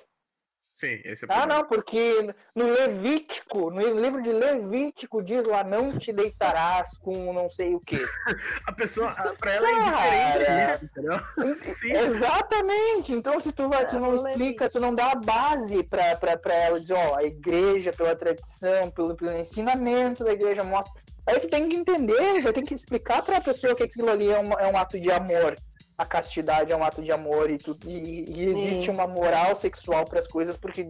[0.78, 1.56] Sim, esse é o Ah, problema.
[1.56, 7.50] não, porque no Levítico, no livro de Levítico diz lá, não te deitarás com não
[7.50, 7.98] sei o quê.
[8.68, 11.20] A pessoa, pra ela é indiferente, entendeu?
[11.64, 11.94] Sim.
[11.94, 13.12] Exatamente.
[13.12, 16.38] Então, se tu vai, tu não É, explica, tu não dá a base pra, pra,
[16.38, 21.02] pra ela, dizer, ó, a igreja, pela tradição, pelo, pelo ensinamento da igreja, mostra.
[21.26, 24.40] Aí tu tem que entender, já tem que explicar pra pessoa que aquilo ali é
[24.40, 25.56] um, é um ato de amor.
[25.98, 30.06] A castidade é um ato de amor e, tu, e, e existe uma moral sexual
[30.06, 30.86] para as coisas porque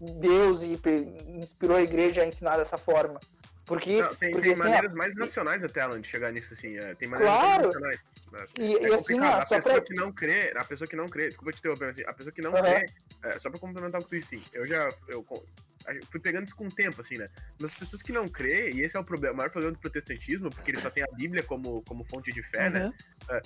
[0.00, 3.20] Deus inspirou a igreja a ensinar dessa forma.
[3.66, 6.76] Porque, Não, tem porque tem assim, maneiras mais nacionais até, Alan, de chegar nisso, assim.
[6.78, 7.50] é, tem maneiras Claro.
[7.50, 8.00] mais nacionais.
[8.32, 10.96] mas E- é e assim, a só pessoa pra- que não crê, a pessoa que
[10.96, 12.62] não crê, desculpa te interromper, mas assim, a pessoa que não Aham.
[12.62, 12.86] crê,
[13.24, 15.24] é, só pra complementar o que tu disse, sim, eu já, eu
[16.10, 17.28] fui pegando isso com o tempo, assim, né,
[17.58, 19.80] mas as pessoas que não crê, e esse é o, problema, o maior problema do
[19.80, 23.40] protestantismo, porque ele só tem a Bíblia como, como fonte de fé, né, Uhum.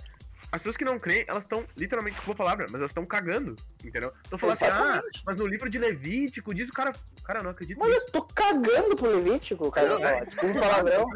[0.52, 3.56] As pessoas que não creem, elas estão, literalmente, desculpa a palavra, mas elas estão cagando,
[3.84, 4.12] entendeu?
[4.26, 6.92] Então falando assim, ah, mas no livro de Levítico diz o cara,
[7.24, 8.04] cara, não acredito Mas nisso.
[8.06, 9.88] eu tô cagando pro Levítico, cara.
[9.88, 10.24] Não, é.
[10.24, 11.06] Desculpa o palavrão.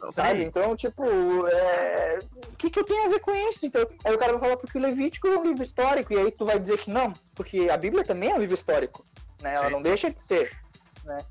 [0.00, 0.44] Não, Sabe?
[0.44, 1.02] Então, tipo,
[1.48, 2.20] é,
[2.52, 3.66] o que, que eu tenho a ver com isso?
[3.66, 6.30] Então, aí o cara vai falar porque o Levítico é um livro histórico, e aí
[6.30, 9.04] tu vai dizer que não, porque a Bíblia também é um livro histórico,
[9.42, 9.54] né?
[9.56, 9.72] Ela Sim.
[9.72, 10.56] não deixa de ser.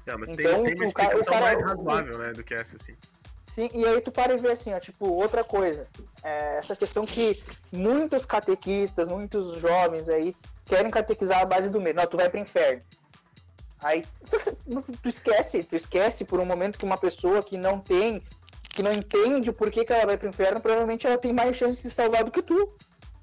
[0.06, 2.43] Não, mas Então, tem, tem uma o cara- explicação cara- mais o- razoável, né, do
[2.43, 2.95] que essa, assim.
[3.58, 5.88] Sim, e aí tu para e vê assim, ó, tipo, outra coisa.
[6.22, 11.95] É, essa questão que muitos catequistas, muitos jovens aí querem catequizar a base do medo.
[11.95, 12.84] Não, tu vai pro inferno.
[13.80, 14.05] Aí
[15.01, 18.22] tu esquece, tu esquece por um momento que uma pessoa que não tem,
[18.70, 21.78] que não entende o porquê que ela vai pro inferno, provavelmente ela tem mais chance
[21.78, 22.78] de se salvar do que tu,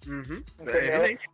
[0.07, 1.31] Uhum, é evidente.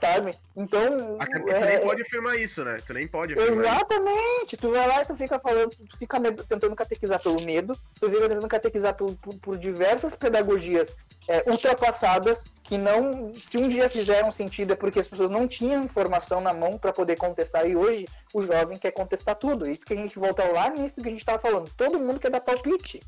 [0.00, 0.34] Sabe?
[0.56, 1.16] Então.
[1.18, 2.78] Até porque tu é- nem pode afirmar isso, né?
[2.86, 3.74] Tu nem pode afirmar isso.
[3.74, 4.56] Exatamente!
[4.56, 8.28] Tu vai lá e tu fica falando, tu fica tentando catequizar pelo medo, tu fica
[8.28, 10.96] tentando catequizar por, por, por diversas pedagogias
[11.28, 15.82] é, ultrapassadas que não, se um dia fizeram sentido é porque as pessoas não tinham
[15.82, 19.70] informação na mão para poder contestar e hoje o jovem quer contestar tudo.
[19.70, 21.70] Isso que a gente volta lá nisso que a gente estava falando.
[21.76, 23.00] Todo mundo quer dar palpite.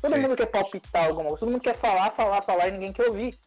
[0.00, 0.22] Todo Sim.
[0.22, 1.40] mundo quer palpitar alguma coisa.
[1.40, 3.38] Todo mundo quer falar, falar, falar e ninguém quer ouvir.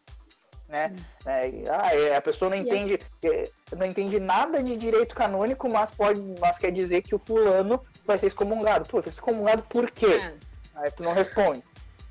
[0.68, 0.94] Né?
[1.24, 5.68] É, ah, é, a pessoa não E entende, é, não entende nada de direito canônico,
[5.72, 8.88] mas pode, mas quer dizer que o fulano vai ser excomungado.
[8.88, 10.06] Pô, vai ser excomungado por quê?
[10.06, 10.34] É.
[10.74, 11.62] Aí tu não responde,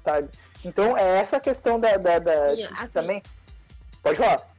[0.03, 0.29] sabe?
[0.63, 3.21] Então é essa questão da, da, da- assim, também.
[4.01, 4.55] Pode falar.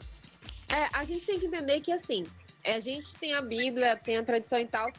[0.68, 2.26] É, a gente tem que entender que, assim,
[2.62, 4.90] é, a gente tem a Bíblia, tem a tradição e tal,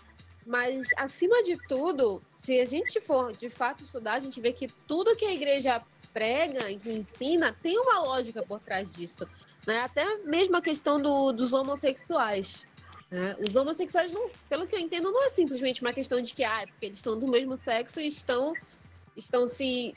[0.46, 4.68] mas, acima de tudo, se a gente for de fato estudar, a gente vê que
[4.88, 5.82] tudo que a igreja
[6.22, 9.28] prega e que ensina tem uma lógica por trás disso.
[9.68, 9.82] Né?
[9.82, 12.66] Até mesmo a questão do- dos homossexuais.
[13.12, 13.36] né?
[13.40, 16.64] Os homossexuais, não, pelo que eu entendo, não é simplesmente uma questão de que ah,
[16.64, 18.52] é porque eles são do mesmo sexo e estão,
[19.16, 19.94] estão se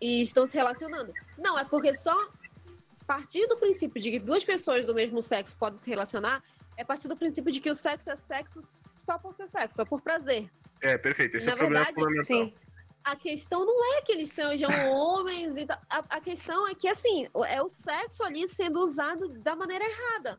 [0.00, 1.14] e estão se relacionando.
[1.38, 2.28] Não, é porque só
[3.06, 6.42] partir do princípio de que duas pessoas do mesmo sexo podem se relacionar
[6.76, 8.58] é partir do princípio de que o sexo é sexo
[8.96, 10.50] só por ser sexo, só por prazer.
[10.80, 11.36] É, perfeito.
[11.36, 12.46] Esse Na é o problema verdade, fundamental.
[12.48, 12.71] Sim.
[13.04, 15.66] A questão não é que eles sejam homens e.
[15.90, 20.38] A, a questão é que, assim, é o sexo ali sendo usado da maneira errada.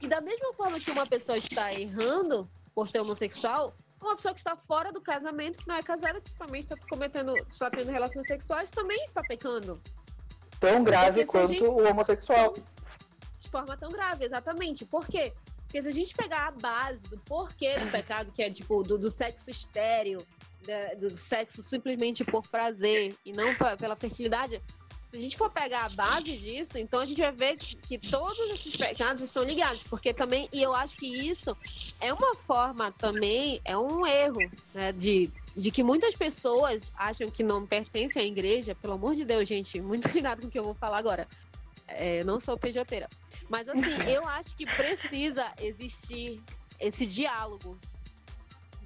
[0.00, 4.40] E da mesma forma que uma pessoa está errando por ser homossexual, uma pessoa que
[4.40, 8.26] está fora do casamento, que não é casada, que também está cometendo, está tendo relações
[8.26, 9.80] sexuais, também está pecando.
[10.58, 12.54] Tão grave quanto gente- o homossexual.
[13.36, 14.84] de forma tão grave, exatamente.
[14.84, 15.32] Por quê?
[15.62, 18.98] Porque se a gente pegar a base do porquê do pecado, que é tipo do,
[18.98, 20.18] do sexo estéreo,
[20.66, 24.60] da- do sexo simplesmente por prazer e não pa- pela fertilidade,
[25.10, 28.48] se a gente for pegar a base disso, então a gente vai ver que, todos
[28.50, 31.56] esses pecados estão ligados, porque também, e eu acho que isso
[32.00, 37.42] é uma forma também, é um erro, né, de, de que muitas pessoas acham que
[37.42, 40.64] não pertencem à igreja, pelo amor de Deus, gente, muito cuidado com o que eu
[40.64, 41.26] vou falar agora.
[41.88, 43.08] É, não sou pejoteira.
[43.48, 46.40] Mas assim, eu acho que precisa existir
[46.78, 47.76] esse diálogo.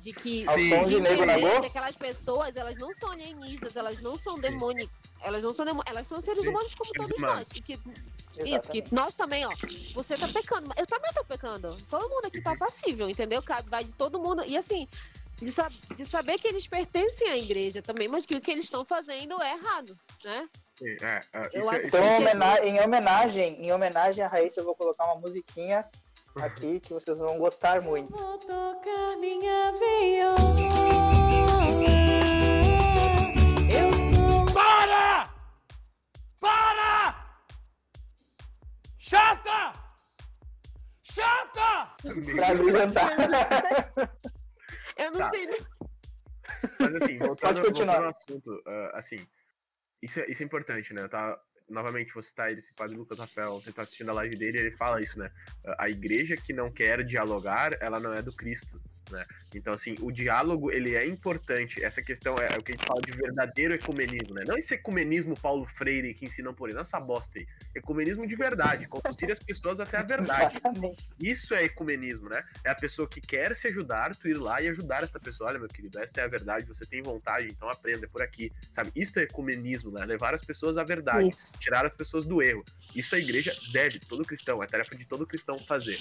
[0.05, 0.83] De que, Sim.
[0.83, 1.61] De entender Nagô?
[1.63, 5.91] que aquelas pessoas, elas não são alienígenas, elas não são demônicas, elas não são demônicas,
[5.95, 7.49] elas são seres Sim, humanos como todos nós.
[7.57, 7.83] E que, isso,
[8.37, 8.83] Exatamente.
[8.83, 9.51] que nós também, ó,
[9.95, 11.75] você tá pecando, eu também tô pecando.
[11.89, 13.43] Todo mundo aqui tá passível, entendeu?
[13.43, 14.45] Cabe, vai de todo mundo.
[14.45, 14.87] E assim,
[15.41, 18.65] de, sa- de saber que eles pertencem à igreja também, mas que o que eles
[18.65, 20.47] estão fazendo é errado, né?
[20.79, 24.23] Sim, é, é, Eu isso é- acho Então, que- em homena- em homenagem, em homenagem
[24.23, 25.89] a Raíssa, eu vou colocar uma musiquinha
[26.37, 28.11] aqui que vocês vão gostar muito.
[28.11, 30.55] Vou tocar minha viola.
[33.71, 35.33] Eu sou Para!
[36.41, 37.39] Para!
[38.99, 39.73] Chata!
[41.03, 41.97] Chata!
[42.37, 43.13] Pra brilhantar.
[44.97, 45.31] Eu não Tá.
[45.31, 45.61] sei nem.
[46.81, 47.95] Mas assim, voltando, Pode continuar.
[48.01, 49.27] voltando ao assunto, ah, assim,
[50.03, 51.03] isso é, isso é importante, né?
[51.03, 54.37] Eu tava, novamente, vou citar ele, esse padre Lucas Rafael, você tá assistindo a live
[54.37, 55.31] dele, ele fala isso, né?
[55.79, 58.81] A igreja que não quer dialogar, ela não é do Cristo,
[59.11, 59.25] né?
[59.55, 61.83] Então, assim, o diálogo, ele é importante.
[61.83, 64.45] Essa questão é, é o que a gente fala de verdadeiro ecumenismo, né?
[64.47, 67.47] Não esse ecumenismo Paulo Freire que ensinam por ele, não essa bosta aí.
[67.75, 70.57] Ecumenismo de verdade, conduzir as pessoas até a verdade.
[70.57, 71.09] Exatamente.
[71.21, 72.45] Isso é ecumenismo, né?
[72.65, 75.51] É a pessoa que quer se ajudar, tu ir lá e ajudar essa pessoa.
[75.51, 78.91] Olha, meu querido, esta é a verdade, você tem vontade, então aprenda por aqui, sabe?
[78.95, 80.05] Isso é ecumenismo, né?
[80.05, 81.53] Levar as pessoas à verdade, Isso.
[81.59, 82.65] tirar as pessoas do erro.
[82.95, 85.99] Isso a igreja deve, todo cristão, é tarefa de todo cristão fazer.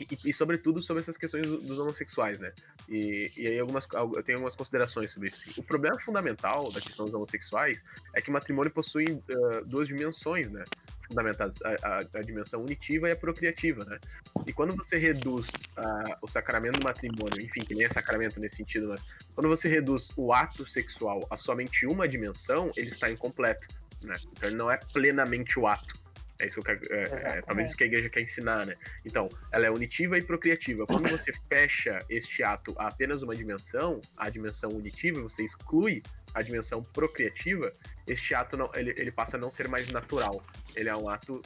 [0.00, 2.52] E, e, sobretudo sobre essas questões do- dos homossexuais, né?
[2.88, 5.50] E, e aí algumas, al- eu tenho algumas considerações sobre isso.
[5.58, 7.84] O problema fundamental da questão dos homossexuais
[8.14, 10.64] é que o matrimônio possui ah, duas dimensões, né?
[11.06, 13.98] Fundamentadas, a, a- a dimensão unitiva e a procriativa, né?
[14.46, 18.56] E quando você reduz ah, o sacramento do matrimônio, enfim, que nem é sacramento nesse
[18.56, 23.68] sentido, mas quando você reduz o ato sexual a somente uma dimensão, ele está incompleto,
[24.00, 24.16] né?
[24.32, 25.99] Então ele não é plenamente o ato.
[26.40, 28.74] É isso que eu quero, é- é, talvez isso que a igreja quer ensinar, né?
[29.04, 30.86] Então, ela é unitiva e procriativa.
[30.86, 36.02] Quando você fecha este ato a apenas uma dimensão, a dimensão unitiva, você exclui
[36.34, 37.72] a dimensão procriativa,
[38.06, 40.44] este ato não, ele, ele passa a não ser mais natural.
[40.76, 41.42] Ele é um ato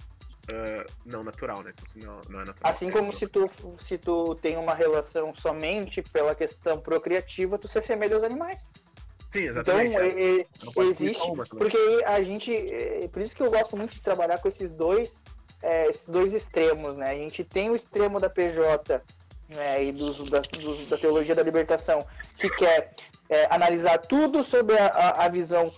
[0.50, 1.72] ah, não natural, né?
[1.96, 2.70] Não, não é natural.
[2.70, 7.78] Assim como se tu, se tu tem uma relação somente pela questão procriativa, tu se
[7.78, 8.66] assemelha aos animais.
[9.26, 9.96] Sim, Então, exatamente.
[9.96, 10.06] é.
[10.08, 13.50] e- e- Não pode excluir existe, uma porque a gente, é, por isso que eu
[13.50, 15.24] gosto muito de trabalhar com esses dois,
[15.62, 17.10] é, esses dois extremos, né?
[17.10, 19.02] A gente tem o extremo da PJ
[19.48, 22.04] né, e dos, das- dos- da teologia da libertação,
[22.36, 22.94] que quer
[23.28, 25.72] é, analisar tudo sobre a, a- a visão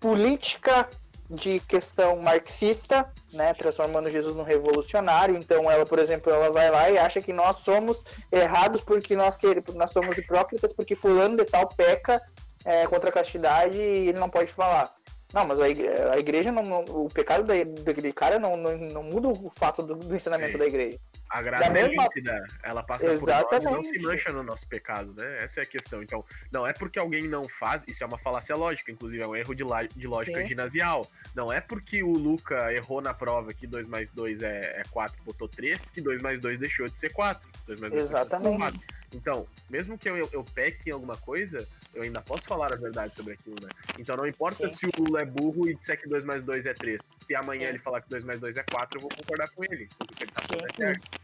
[0.00, 0.88] política
[1.30, 5.36] de questão marxista, né, transformando Jesus num revolucionário.
[5.36, 9.36] Então, ela, por exemplo, ela vai lá e acha que nós somos errados porque nós
[9.36, 12.20] queremos, nós somos hipócritas porque fulano de tal peca
[12.64, 14.92] é, contra a castidade e ele não pode falar.
[15.32, 18.76] Não, mas a igre- a igreja, não, não- o pecado da- daquele cara não, não,
[18.78, 20.58] não muda o fato do, do ensinamento Sim.
[20.58, 20.98] da igreja.
[21.30, 24.00] A graça Da é mesma- límpida, ela passa por nós e não se Exatamente.
[24.02, 25.44] mancha no nosso pecado, né?
[25.44, 26.02] Essa é a questão.
[26.02, 29.36] Então, não é porque alguém não faz, isso é uma falácia lógica, inclusive, é um
[29.36, 29.64] erro de,
[29.94, 30.46] de lógica Sim.
[30.46, 31.06] ginasial.
[31.34, 35.22] Não é porque o Luca errou na prova que 2 mais 2 é, é 4,
[35.22, 37.48] botou 3, que 2 mais 2 deixou de ser 4.
[37.66, 38.80] 2 mais 2 Exatamente.
[39.14, 42.76] Então, mesmo que eu, eu, eu peque em alguma coisa, eu ainda posso falar a
[42.76, 43.70] verdade sobre aquilo, né?
[43.98, 44.76] Então não importa Sim.
[44.76, 47.00] se o Lula é burro e disser que 2 mais 2 é 3.
[47.26, 47.68] Se amanhã Sim.
[47.70, 49.88] ele falar que 2 mais 2 é 4, eu vou concordar com ele.
[49.98, 51.02] Porque ele tá é certo.
[51.02, 51.17] Isso.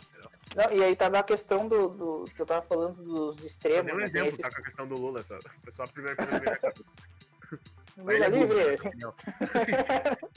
[0.55, 3.85] Não, e aí tá a questão do, do que eu tava falando dos extremos.
[3.87, 4.05] dei um né?
[4.05, 4.51] Exemplo, esses- tá?
[4.51, 5.39] Com a questão do Lula, só.
[5.63, 6.85] Foi só a primeira coisa que veio na cabeça.
[7.97, 8.79] Mas Lula livre.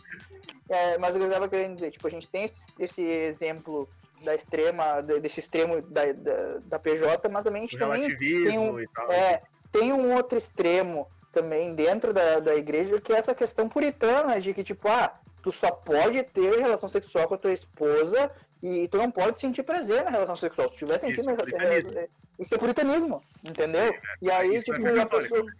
[0.70, 3.88] É, mas o que eu estava querendo dizer, tipo, a gente tem esse, esse exemplo
[4.22, 8.18] da extrema, de- desse extremo da, da, da PJ, mas também a O gente também
[8.18, 9.09] tem um- e tal.
[9.11, 9.41] é,
[9.72, 14.53] tem um outro extremo também dentro da, da igreja, que é essa questão puritana, de
[14.53, 18.30] que, tipo, ah, tu só pode ter relação sexual com a tua esposa
[18.62, 20.70] e tu não pode sentir prazer na relação sexual.
[20.72, 21.22] Se tiver sentindo...
[21.22, 21.99] Isso é puritanismo.
[21.99, 22.08] é,
[22.39, 23.95] isso é puritanismo, entendeu?
[24.22, 25.36] E aí, é tipo, católica.
[25.36, 25.51] pessoa...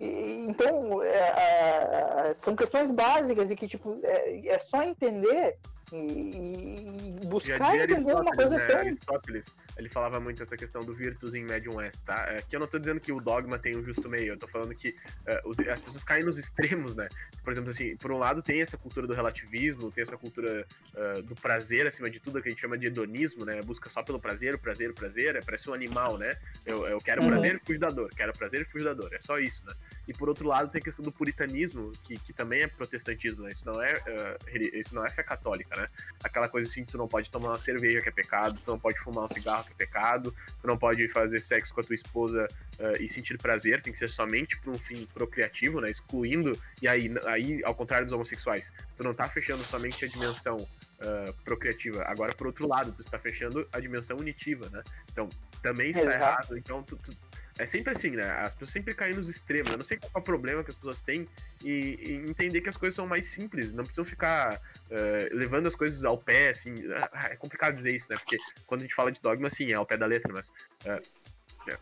[0.00, 5.58] E- Então, é, a- a- são questões básicas e que, tipo, é, é só entender
[5.92, 8.66] e, e- e buscar dizia entender uma coisa né?
[8.66, 8.78] tão...
[8.80, 12.24] Aristóteles, ele falava muito essa questão do virtus em medium est, tá?
[12.28, 14.46] É, que eu não tô dizendo que o dogma tem um justo meio, eu tô
[14.48, 14.94] falando que
[15.26, 17.08] é, os- as pessoas caem nos extremos, né?
[17.42, 21.22] Por exemplo, assim, por um lado tem essa cultura do relativismo, tem essa cultura é,
[21.22, 23.60] do prazer acima de tudo, que a gente chama de hedonismo, né?
[23.62, 26.36] Busca só pelo prazer, o prazer, o prazer, é, parece um animal, né?
[26.64, 27.28] Eu, eu quero Uhum.
[27.28, 29.72] prazer e fujo da dor, quero prazer e fujo da dor, é só isso, né?
[30.08, 33.52] E por outro lado tem a questão do puritanismo, que, que também é protestantismo, né?
[33.52, 34.00] Isso não é,
[34.46, 35.79] reli- isso não é fé católica, né?
[36.22, 38.98] Aquela coisa assim, tu não pode tomar uma cerveja que é pecado, tu não pode
[39.00, 42.46] fumar um cigarro que é pecado, tu não pode fazer sexo com a tua esposa
[42.78, 45.88] eh, e sentir prazer, tem que ser somente por um fim procriativo, né?
[45.90, 50.56] Excluindo, e aí, aí, ao contrário dos homossexuais, tu não tá fechando somente a dimensão
[51.00, 52.04] ah, procriativa.
[52.06, 54.82] Agora, por outro lado, tu está fechando a dimensão unitiva, né?
[55.10, 55.28] Então,
[55.62, 56.16] também está Exato.
[56.16, 56.58] errado.
[56.58, 57.16] Então, tu- tu-
[57.60, 58.24] é sempre assim, né?
[58.24, 59.70] As pessoas sempre caem nos extremos.
[59.70, 61.28] Eu não sei qual é o problema que as pessoas têm
[61.62, 63.74] e, e entender que as coisas são mais simples.
[63.74, 66.74] Não precisam ficar eh, levando as coisas ao pé, assim.
[67.12, 68.16] Ah, É complicado dizer isso, né?
[68.16, 70.50] Porque quando a gente fala de dogma, assim, é ao pé da letra, mas
[70.86, 71.02] eh,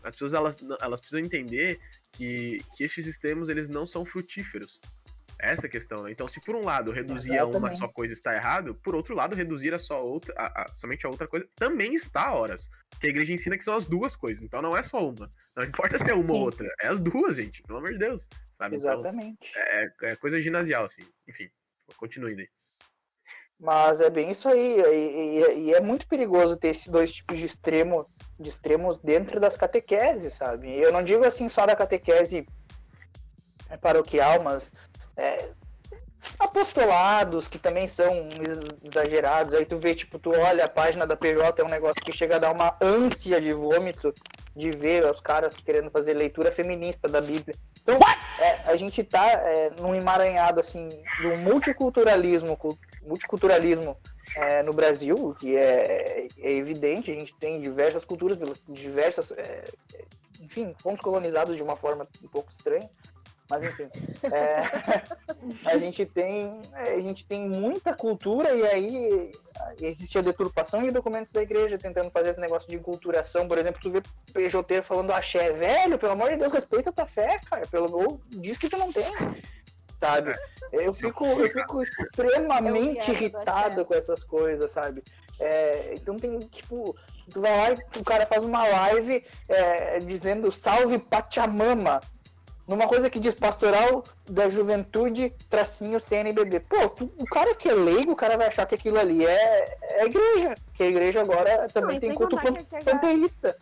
[0.03, 1.79] as pessoas elas, elas precisam entender
[2.11, 4.81] que, que estes extremos eles não são frutíferos.
[5.41, 6.11] Essa é a questão, né?
[6.11, 9.35] Então, se por um lado reduzir a uma só coisa está errado, por outro lado,
[9.37, 12.69] reduzir a só outra, a- a- somente a outra coisa também está a horas.
[12.89, 15.31] Porque a igreja ensina que são as duas coisas, então não é só uma.
[15.55, 16.41] Não importa se é uma ou Sim.
[16.41, 18.27] outra, é as duas, gente, pelo amor de Deus.
[18.51, 18.75] Sabe?
[18.75, 19.49] Então, Exatamente.
[19.55, 21.03] é, é coisa ginasial, assim.
[21.27, 21.49] Enfim,
[21.95, 22.49] continue daí.
[23.57, 24.77] Mas é bem isso aí.
[24.81, 29.39] E, e- e é muito perigoso ter esses dois tipos de extremo, de extremos dentro
[29.39, 30.69] das catequeses, sabe?
[30.77, 32.45] Eu não digo assim só da catequese
[33.81, 34.71] paroquial, mas
[35.19, 35.49] é,
[36.39, 38.29] apostolados que também são
[38.83, 39.53] exagerados.
[39.53, 42.37] Aí tu vê, tipo, tu olha a página da PJ, é um negócio que chega
[42.37, 44.13] a dar uma ânsia de vômito
[44.55, 47.55] de ver os caras querendo fazer leitura feminista da Bíblia.
[47.81, 47.97] Então,
[48.39, 50.89] é, a gente tá é, num emaranhado, assim,
[51.21, 53.95] do multiculturalismo, cu- multiculturalismo
[54.35, 59.31] é, no Brasil, que é, é evidente, a gente tem diversas culturas, diversas...
[59.31, 59.63] é,
[60.41, 62.89] enfim, fomos colonizados de uma forma um pouco estranha,
[63.49, 63.89] mas enfim.
[64.31, 64.63] é,
[65.65, 69.31] a gente tem a gente tem muita cultura e aí
[69.81, 73.47] existe a deturpação e documentos da igreja tentando fazer esse negócio de enculturação.
[73.47, 74.01] Por exemplo, tu vê
[74.33, 77.65] PJ falando axé, velho, pelo amor de Deus, respeita a tua fé, cara.
[77.67, 79.05] Pelo, ou diz que tu não tem.
[79.99, 80.33] Sabe?
[80.71, 85.03] Eu fico, eu fico extremamente irritado com essas coisas, sabe?
[85.39, 86.95] É, então tem, tipo,
[87.29, 92.01] tu vai lá e o cara faz uma live é, dizendo salve Pachamama
[92.69, 96.59] numa coisa que diz pastoral da juventude, tracinho CNBB.
[96.61, 99.77] Pô, tu- o cara que é leigo, o cara vai achar que aquilo ali é,
[99.81, 100.55] é igreja.
[100.75, 103.57] Que a igreja agora também e tem culto aquela- panteísta.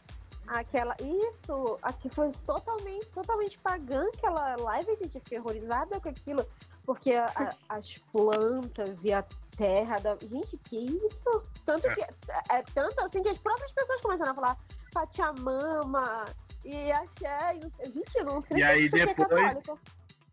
[0.47, 0.95] Aquela.
[1.01, 1.77] Isso!
[1.81, 5.15] Aqui foi totalmente, totalmente pagã aquela live, gente.
[5.15, 6.45] Eu fiquei horrorizada com aquilo.
[6.85, 9.23] Porque a- a- as plantas e a
[9.57, 10.17] terra da.
[10.23, 11.29] Gente, que isso?
[11.65, 11.95] Tanto É.
[11.95, 12.01] que.
[12.49, 14.57] É tanto assim que as próprias pessoas começaram a falar
[14.93, 16.27] Pachamama
[16.63, 17.55] e axé.
[17.55, 17.91] E não sei.
[17.91, 19.79] Gente, eu não acredito aí que isso aqui é depois- católico.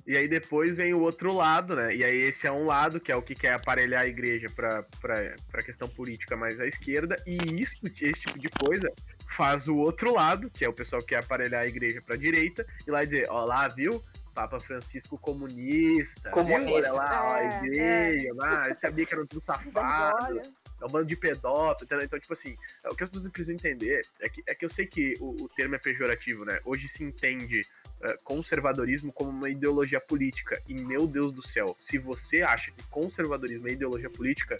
[0.06, 1.94] E aí depois vem o outro lado, né?
[1.96, 4.82] E aí esse é um lado, que é o que quer aparelhar a igreja pra,
[5.00, 8.90] pra, pra questão política mais à esquerda, e isso, esse tipo de coisa
[9.28, 12.66] faz o outro lado, que é o pessoal que quer aparelhar a igreja pra direita,
[12.86, 14.02] e lá dizer, ó lá, viu?
[14.34, 16.64] Papa Francisco comunista, Comunista.
[16.66, 16.74] viu?
[16.74, 20.42] Olha lá, ó, a É, igreja, lá, eu sabia que eram tudo safado.
[20.80, 22.04] É um bando de pedófilo, entendeu?
[22.04, 24.86] Então, tipo assim, o que as pessoas precisam entender é que, é que eu sei
[24.86, 26.60] que o, o termo é pejorativo, né?
[26.64, 27.62] Hoje se entende
[28.02, 30.60] eh, conservadorismo como uma ideologia política.
[30.68, 34.58] E, meu Deus do céu, se você acha que conservadorismo é ideologia política,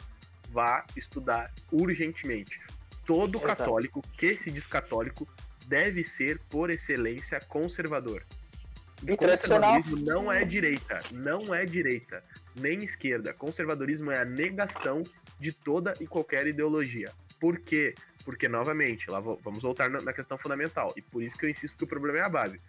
[0.50, 2.60] vá estudar urgentemente.
[3.04, 3.56] Todo Exato.
[3.58, 5.28] católico que se diz católico
[5.66, 8.24] deve ser, por excelência, conservador.
[9.02, 9.16] E.
[9.16, 12.22] Conservadorismo não é direita, não é direita,
[12.54, 13.34] nem esquerda.
[13.34, 15.02] Conservadorismo é a negação
[15.38, 17.12] de toda e qualquer ideologia.
[17.40, 17.94] Por quê?
[18.24, 20.92] Porque, novamente, lá vamos voltar na questão fundamental.
[20.96, 22.60] E por isso que eu insisto que o problema é a base.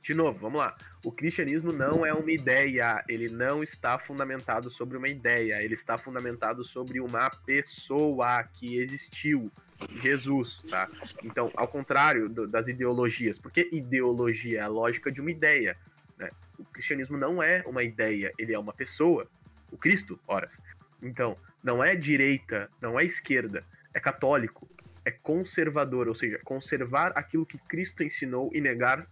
[0.00, 0.76] De novo, vamos lá.
[1.04, 5.98] O cristianismo não é uma ideia, ele não está fundamentado sobre uma ideia, ele está
[5.98, 9.50] fundamentado sobre uma pessoa que existiu,
[9.96, 10.88] Jesus, tá?
[11.22, 15.76] Então, ao contrário do- das ideologias, porque ideologia é a lógica de uma ideia,
[16.16, 16.30] né?
[16.58, 19.28] O cristianismo não é uma ideia, ele é uma pessoa,
[19.70, 20.62] o Cristo, horas.
[21.02, 24.68] Então, não é direita, não é esquerda, é católico,
[25.04, 29.06] é conservador, ou seja, conservar aquilo que Cristo ensinou e negar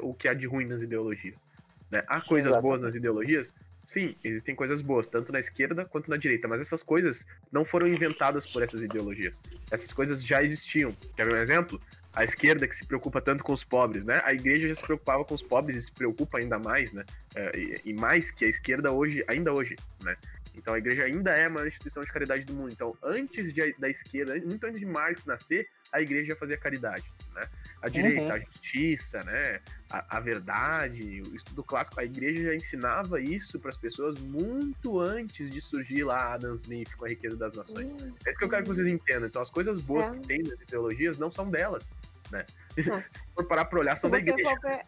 [0.00, 1.46] o que há de ruim nas ideologias.
[1.90, 2.02] né?
[2.06, 2.62] Há coisas Exato.
[2.62, 3.54] boas nas ideologias?
[3.84, 7.88] Sim, existem coisas boas, tanto na esquerda quanto na direita, mas essas coisas não foram
[7.88, 9.42] inventadas por essas ideologias.
[9.70, 10.96] Essas coisas já existiam.
[11.16, 11.80] Quer ver um exemplo?
[12.14, 14.22] A esquerda que se preocupa tanto com os pobres, né?
[14.24, 17.04] A igreja já se preocupava com os pobres e se preocupa ainda mais, né?
[17.34, 20.16] É, e, e mais que a esquerda hoje, ainda hoje, né?
[20.54, 22.72] Então a igreja ainda é a maior instituição de caridade do mundo.
[22.72, 27.04] Então, antes de- da esquerda, muito antes de Marx nascer, a igreja já fazia caridade,
[27.34, 27.46] né?
[27.82, 28.32] A direita, Uhum.
[28.32, 29.60] a justiça, né?
[29.90, 35.00] A, a verdade, o estudo clássico, a igreja já ensinava isso para as pessoas muito
[35.00, 37.92] antes de surgir lá Adam Smith com a riqueza das nações.
[38.24, 39.26] É isso que eu quero que vocês entendam.
[39.28, 40.12] Então, as coisas boas É.
[40.12, 41.96] que tem nas ideologias não são delas,
[42.30, 42.44] né?
[42.76, 42.76] É.
[43.10, 44.54] Se for parar pra olhar, são da igreja.
[44.62, 44.84] ver-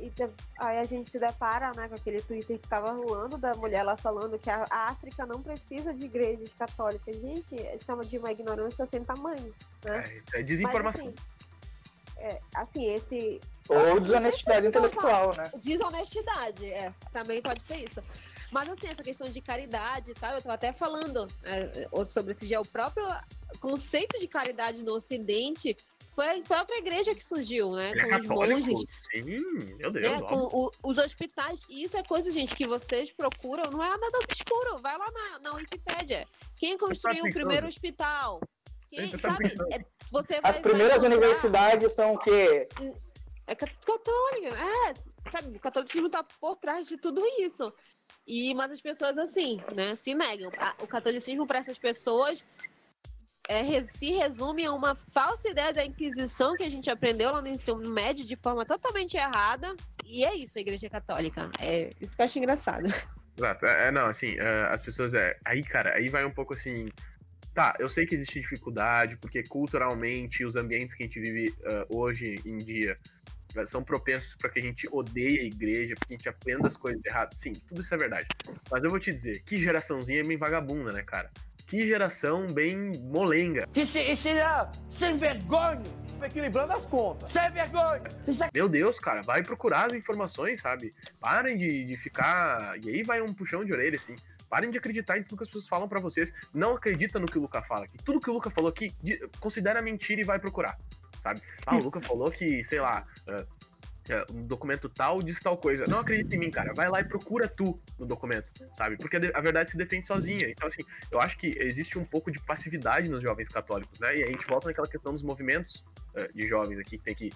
[0.00, 0.12] e
[0.58, 3.96] Aí a gente se depara né, com aquele Twitter que tava rolando da mulher lá
[3.96, 7.20] falando que a África não precisa de igrejas católicas.
[7.20, 9.54] Gente, isso é uma- de uma ignorância sem tamanho.
[9.86, 10.22] Né?
[10.34, 11.06] É, é desinformação.
[11.06, 11.36] Mas, assim,
[12.18, 13.40] é, assim, esse.
[13.68, 15.50] Ou desonestidade Não sei se intelectual, né?
[15.60, 16.94] Desonestidade, é.
[17.12, 18.02] Também pode ser isso.
[18.50, 22.32] Mas assim, essa questão de caridade e tal, eu tava até falando é, é, sobre
[22.32, 23.04] esse dia, o próprio
[23.60, 25.76] conceito de caridade no Ocidente
[26.16, 27.90] foi a própria igreja que surgiu, né?
[27.90, 28.54] Ele é com os católico?
[28.54, 29.22] monges, Sim,
[29.76, 31.60] meu Deus, né, com o- os hospitais.
[31.68, 34.78] E isso é coisa, gente, que vocês procuram, não é nada obscuro.
[34.78, 36.26] Vai lá na, na Wikipédia.
[36.56, 38.40] Quem construiu o primeiro hospital?
[38.90, 39.54] Quem, sabe?
[39.70, 42.66] É, você vai, As primeiras vai universidades são o quê?
[43.46, 44.94] é ca- católica, é,
[45.30, 47.70] sabe, o catolicismo tá por trás de tudo isso.
[48.26, 50.50] E, mas as pessoas, assim, né, se negam.
[50.80, 52.42] O catolicismo, para essas pessoas,
[53.48, 57.48] é, se resume a uma falsa ideia da Inquisição que a gente aprendeu lá no
[57.48, 59.74] ensino médio de forma totalmente errada.
[60.04, 61.50] E é isso, a Igreja Católica.
[61.58, 62.86] É isso que eu acho engraçado.
[63.36, 63.66] Exato.
[63.66, 65.14] É, é, não, assim, é, as pessoas.
[65.14, 66.88] É, aí, cara, aí vai um pouco assim.
[67.52, 71.86] Tá, eu sei que existe dificuldade, porque culturalmente os ambientes que a gente vive ah,
[71.88, 72.98] hoje em dia
[73.64, 76.76] são propensos para que a gente odeie a igreja, para que a gente aprenda as
[76.76, 77.38] coisas erradas.
[77.38, 78.26] Sim, tudo isso é verdade.
[78.70, 81.30] Mas eu vou te dizer, que geraçãozinha bem vagabunda, né, cara?
[81.66, 83.66] Que geração bem molenga.
[83.72, 85.82] Que se, esse é sem vergonha.
[86.22, 87.30] Equilibrando as contas.
[87.32, 88.02] Sem vergonha.
[88.26, 90.94] É Meu Deus, cara, vai procurar as informações, sabe?
[91.20, 92.78] Parem de, de ficar.
[92.84, 94.14] E aí vai um puxão de orelha, assim.
[94.48, 96.32] Parem de acreditar em tudo que as pessoas falam pra vocês.
[96.54, 97.98] Não acredita no que o Luca fala aqui.
[98.04, 100.78] Tudo que o Luca falou aqui, de- considera mentira e vai procurar,
[101.20, 101.40] sabe?
[101.66, 103.44] Ah, o Luca falou que, sei lá, ah,
[104.32, 105.84] um documento tal diz tal coisa.
[105.88, 106.72] Não acredita em mim, cara.
[106.74, 108.96] Vai lá e procura tu no documento, sabe?
[108.96, 110.48] Porque a de- a verdade se defende sozinha.
[110.48, 114.16] Então, assim, eu acho que existe um pouco de passividade nos jovens católicos, né?
[114.16, 117.32] E a gente volta naquela questão dos movimentos eh, de jovens aqui que tem que.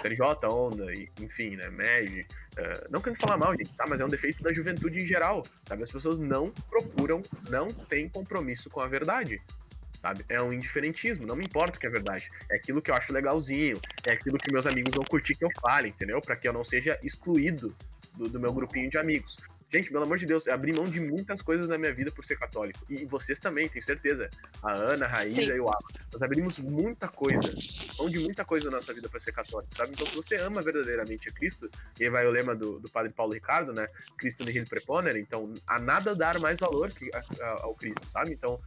[0.00, 1.68] CNJ, onda, e, enfim, né?
[1.70, 2.24] MED.
[2.56, 3.84] eh, não querendo falar mal, gente, tá?
[3.88, 5.82] Mas é um defeito da juventude em geral, sabe?
[5.82, 9.40] As pessoas não procuram, não têm compromisso com a verdade.
[10.02, 10.24] Sabe?
[10.28, 12.28] É um indiferentismo, não me importa o que é verdade.
[12.50, 15.48] É aquilo que eu acho legalzinho, é aquilo que meus amigos vão curtir que eu
[15.60, 16.20] fale, entendeu?
[16.20, 17.72] Pra que eu não seja excluído
[18.16, 19.36] do, do meu grupinho de amigos.
[19.72, 22.24] Gente, pelo amor de Deus, eu abri mão de muitas coisas na minha vida por
[22.24, 22.84] ser católico.
[22.90, 24.28] E vocês também, tenho certeza.
[24.60, 25.48] A Ana, a Raíza Sim.
[25.48, 25.78] e o Alan.
[26.12, 27.54] Nós abrimos muita coisa.
[27.96, 29.92] Mão de muita coisa na nossa vida para ser católico, sabe?
[29.92, 33.12] Então, se você ama verdadeiramente a Cristo, e aí vai o lema do, do padre
[33.12, 33.86] Paulo Ricardo, né?
[34.18, 35.20] Cristo nihil preponere.
[35.20, 38.32] Então, a nada dar mais valor que, a- a- ao Cristo, sabe?
[38.32, 38.60] Então,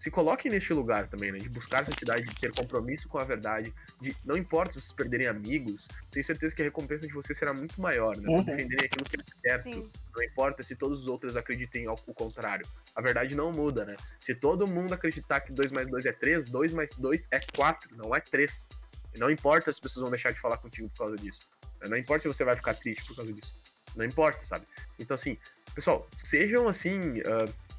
[0.00, 1.38] se coloque neste lugar também, né?
[1.38, 3.70] De buscar santidade, de ter compromisso com a verdade,
[4.00, 7.52] de não importa se vocês perderem amigos, tenho certeza que a recompensa de vocês será
[7.52, 8.26] muito maior, né?
[8.26, 8.42] Uhum.
[8.42, 9.74] defenderem aquilo que é certo.
[9.74, 9.90] Sim.
[10.16, 12.66] Não importa se todos os outros acreditem ao o contrário.
[12.96, 13.94] A verdade não muda, né?
[14.18, 17.94] Se todo mundo acreditar que 2 mais 2 é 3, 2 mais 2 é 4,
[17.94, 18.70] não é 3.
[19.14, 21.46] E não importa se as pessoas vão deixar de falar contigo por causa disso.
[21.86, 23.54] Não importa se você vai ficar triste por causa disso.
[23.94, 24.66] Não importa, sabe?
[24.98, 25.36] Então, assim,
[25.74, 27.20] pessoal, sejam assim.
[27.26, 27.69] ah,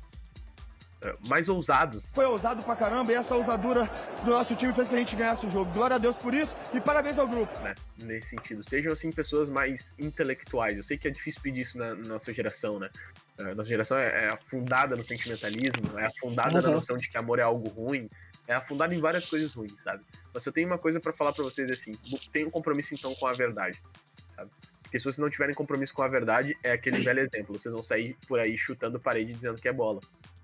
[1.28, 2.12] mais ousados.
[2.12, 3.90] Foi ousado pra caramba e essa ousadura
[4.24, 5.72] do nosso time fez que a gente ganhasse o jogo.
[5.74, 7.60] Glória a Deus por isso e parabéns ao grupo.
[7.62, 7.74] né,
[8.04, 8.64] nesse sentido.
[8.64, 10.78] Sejam, assim, pessoas mais intelectuais.
[10.78, 12.90] Eu sei que é difícil pedir isso na, na nossa geração, né?
[13.40, 16.76] A nossa geração é, é afundada no sentimentalismo, é afundada na Uhum.
[16.76, 18.08] noção de que amor é algo ruim,
[18.48, 20.04] é afundada em várias coisas ruins, sabe?
[20.34, 21.94] Mas eu tenho uma coisa pra falar pra vocês, é assim,
[22.32, 23.82] tenham compromisso, então, com a verdade,
[24.28, 24.52] sabe?
[24.84, 27.58] Porque se vocês não tiverem compromisso com a verdade, é aquele velho exemplo.
[27.58, 30.02] Vocês vão sair por aí chutando parede dizendo que é bola.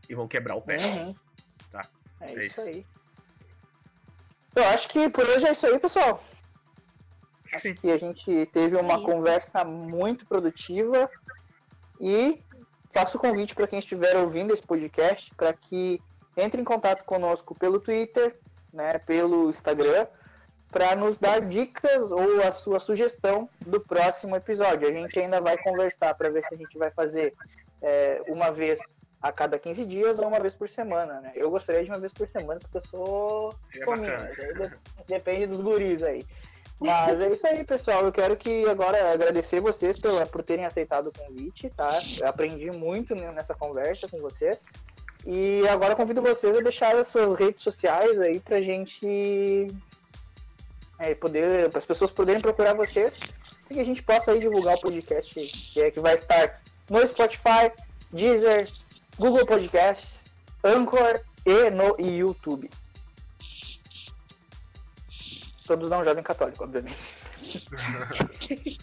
[0.10, 0.78] E vão quebrar o pé.
[0.78, 1.16] Uhum.
[1.72, 1.82] Tá.
[2.22, 2.62] É, É isso isso.
[2.62, 2.86] aí.
[4.56, 6.24] Eu acho que por hoje é isso aí, pessoal.
[7.46, 7.74] Acho que sim.
[7.76, 9.06] que a gente teve uma isso.
[9.06, 11.10] conversa muito produtiva
[12.02, 12.44] e
[12.92, 16.02] faço o convite para quem estiver ouvindo esse podcast para que
[16.36, 18.40] entre em contato conosco pelo Twitter,
[18.74, 20.08] né, pelo Instagram,
[20.72, 24.88] para nos dar dicas ou a sua sugestão do próximo episódio.
[24.88, 27.34] A gente ainda vai conversar para ver se a gente vai fazer
[27.82, 28.80] é, uma vez
[29.22, 31.32] a cada 15 dias ou uma vez por semana, né?
[31.36, 36.04] Eu gostaria de uma vez por semana porque eu sou aí de- depende dos guris
[36.04, 36.26] aí.
[36.80, 38.04] Mas é isso aí, pessoal.
[38.06, 41.90] Eu quero que agora agradecer vocês pela, por terem aceitado o convite, tá?
[42.22, 44.62] Eu aprendi muito né, nessa conversa com vocês.
[45.26, 49.68] E agora convido vocês a deixar as suas redes sociais aí pra gente
[51.00, 53.12] é, poder, para as pessoas poderem procurar vocês
[53.70, 57.06] e que a gente possa aí divulgar o podcast que, é, que vai estar no
[57.06, 57.72] Spotify,
[58.12, 58.70] Deezer,
[59.18, 60.26] Google Podcasts,
[60.64, 62.70] Anchor e no YouTube.
[65.66, 66.98] Todos não jovem católico, obviamente.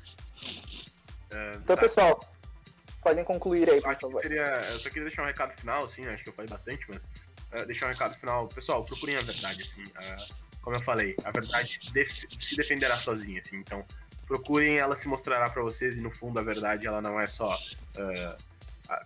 [1.30, 1.82] É, Então, tá.
[1.82, 2.20] pessoal,
[3.02, 4.20] podem concluir aí, por favor.
[4.20, 4.44] seria.
[4.70, 7.10] Eu só queria deixar um recado final, assim, acho que eu falei bastante, mas.
[7.50, 8.46] eh, deixar um recado final.
[8.48, 9.82] Pessoal, procurem a verdade, assim.
[9.96, 10.26] ah,
[10.62, 13.56] como eu falei, a verdade def- se defenderá sozinha, assim.
[13.56, 13.84] Então,
[14.28, 17.50] procurem, ela se mostrará pra vocês, e no fundo a verdade, ela não é só.
[17.98, 18.36] a-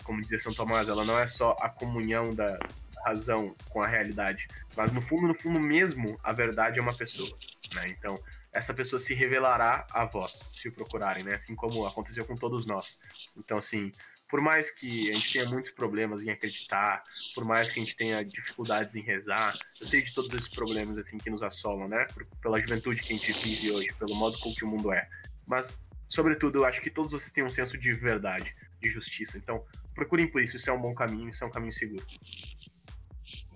[0.04, 2.58] como dizia São Tomás, ela não é só a comunhão da
[3.04, 4.48] razão com a realidade.
[4.76, 7.30] Mas no fundo, no fundo mesmo, a verdade é uma pessoa,
[7.74, 7.88] né?
[7.88, 8.18] Então,
[8.52, 11.34] essa pessoa se revelará a vós, se o procurarem, né?
[11.34, 12.98] Assim como aconteceu com todos nós.
[13.36, 13.92] Então, assim,
[14.28, 17.02] por mais que a gente tenha muitos problemas em acreditar,
[17.34, 20.98] por mais que a gente tenha dificuldades em rezar, eu sei de todos esses problemas
[20.98, 22.04] assim que nos assolam, né?
[22.12, 25.08] Por- pela juventude que a gente vive hoje, pelo modo com que o mundo é.
[25.46, 29.38] Mas, sobretudo, eu acho que todos vocês têm um senso de verdade, de justiça.
[29.38, 29.64] Então,
[29.94, 32.04] procurem por isso, isso é um bom caminho, isso é um caminho seguro.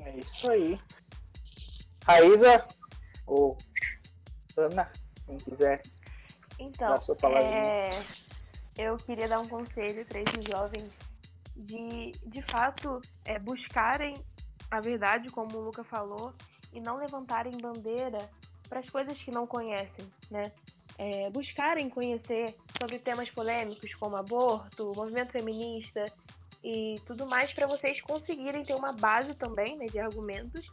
[0.01, 0.79] É isso aí.
[2.05, 2.67] Raíza
[3.27, 3.57] ou
[4.57, 4.91] Ana,
[5.27, 5.83] quem quiser
[6.59, 7.63] Então, dar sua palavrinha.
[7.63, 7.91] é,
[8.77, 10.89] eu queria dar um conselho para esses jovens
[11.57, 14.15] de, de fato, é, buscarem
[14.71, 16.35] a verdade, como o Luca falou,
[16.73, 18.31] e não levantarem bandeira
[18.69, 20.51] para as coisas que não conhecem, né?
[21.05, 26.05] É, buscarem conhecer sobre temas polêmicos como aborto, movimento feminista
[26.63, 30.71] e tudo mais para vocês conseguirem ter uma base também né, de argumentos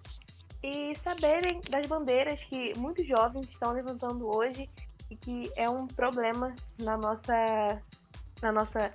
[0.61, 4.69] e saberem das bandeiras que muitos jovens estão levantando hoje
[5.09, 7.82] e que é um problema na nossa,
[8.39, 8.93] na nossa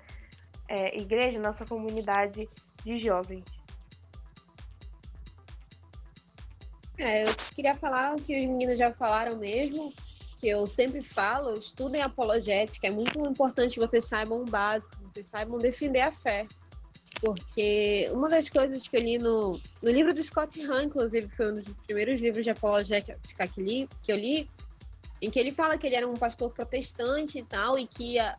[0.68, 2.48] é, igreja, nossa comunidade
[2.84, 3.44] de jovens.
[6.96, 9.92] É, eu queria falar o que os meninos já falaram mesmo,
[10.44, 15.04] que eu sempre falo, estudem apologética, é muito importante que vocês saibam o básico, que
[15.04, 16.46] vocês saibam defender a fé.
[17.18, 21.50] Porque uma das coisas que eu li no, no livro do Scott Hahn, inclusive, foi
[21.50, 24.50] um dos primeiros livros de apologética que, li, que eu li,
[25.22, 28.36] em que ele fala que ele era um pastor protestante e tal, e que a,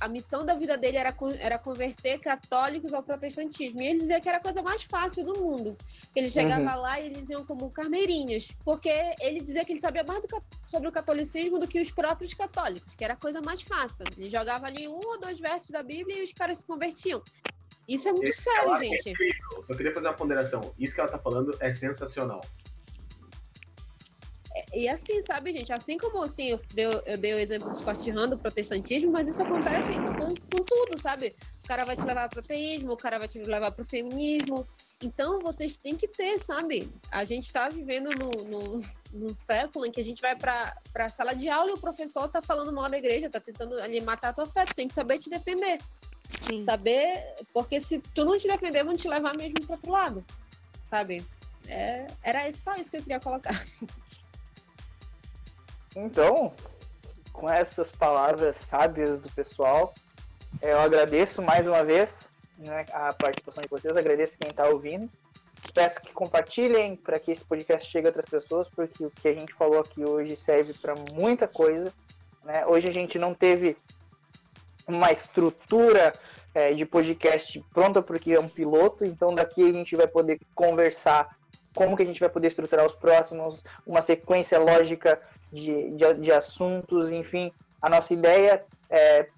[0.00, 3.80] a missão da vida dele era, era converter católicos ao protestantismo.
[3.80, 5.76] E ele dizia que era a coisa mais fácil do mundo.
[6.14, 6.80] Ele chegava uhum.
[6.80, 8.90] lá e eles iam como carneirinhos, porque
[9.20, 12.94] ele dizia que ele sabia mais do, sobre o catolicismo do que os próprios católicos,
[12.94, 14.04] que era a coisa mais fácil.
[14.16, 17.22] Ele jogava ali um ou dois versos da Bíblia e os caras se convertiam.
[17.86, 19.10] Isso é muito Esse sério, gente.
[19.10, 20.74] É Só queria fazer uma ponderação.
[20.78, 22.40] Isso que ela tá falando é sensacional.
[24.72, 28.08] E assim, sabe, gente, assim como assim, eu, dei, eu dei o exemplo do Scott
[28.10, 31.34] Hahn, do protestantismo, mas isso acontece com, com tudo, sabe?
[31.64, 33.86] O cara vai te levar para o ateísmo, o cara vai te levar para o
[33.86, 34.66] feminismo.
[35.02, 36.88] Então, vocês têm que ter, sabe?
[37.10, 38.82] A gente está vivendo num, no
[39.14, 42.28] no século em que a gente vai para a sala de aula e o professor
[42.28, 44.94] tá falando mal da igreja, tá tentando ali matar a tua fé, tu tem que
[44.94, 45.78] saber te defender.
[46.44, 46.60] Sim.
[46.60, 50.24] Saber, porque se tu não te defender, vão te levar mesmo para outro lado,
[50.84, 51.24] sabe?
[51.66, 53.64] É, era só isso que eu queria colocar.
[55.96, 56.52] Então,
[57.32, 59.94] com essas palavras sábias do pessoal,
[60.60, 62.28] eu agradeço mais uma vez
[62.58, 65.08] né, a participação de vocês, agradeço quem está ouvindo.
[65.72, 69.32] Peço que compartilhem para que esse podcast chegue a outras pessoas, porque o que a
[69.32, 71.92] gente falou aqui hoje serve para muita coisa.
[72.44, 72.66] Né?
[72.66, 73.76] Hoje a gente não teve
[74.86, 76.12] uma estrutura
[76.54, 81.36] é, de podcast pronta porque é um piloto, então daqui a gente vai poder conversar
[81.74, 85.20] como que a gente vai poder estruturar os próximos, uma sequência lógica
[85.54, 87.52] de, de, de assuntos, enfim.
[87.80, 89.28] A nossa ideia é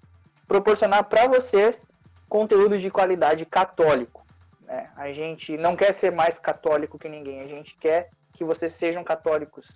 [0.47, 1.87] proporcionar para vocês
[2.27, 4.25] conteúdo de qualidade católico.
[4.61, 4.89] Né?
[4.95, 9.03] A gente não quer ser mais católico que ninguém, a gente quer que vocês sejam
[9.03, 9.67] católicos.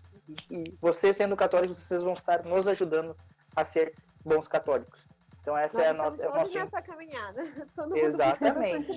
[0.49, 3.15] E vocês sendo católicos, vocês vão estar nos ajudando
[3.55, 5.05] a ser bons católicos.
[5.41, 6.25] Então essa Nós é a nossa.
[6.25, 6.53] É nosso...
[6.53, 7.43] nessa caminhada.
[7.75, 8.91] Todo mundo Exatamente.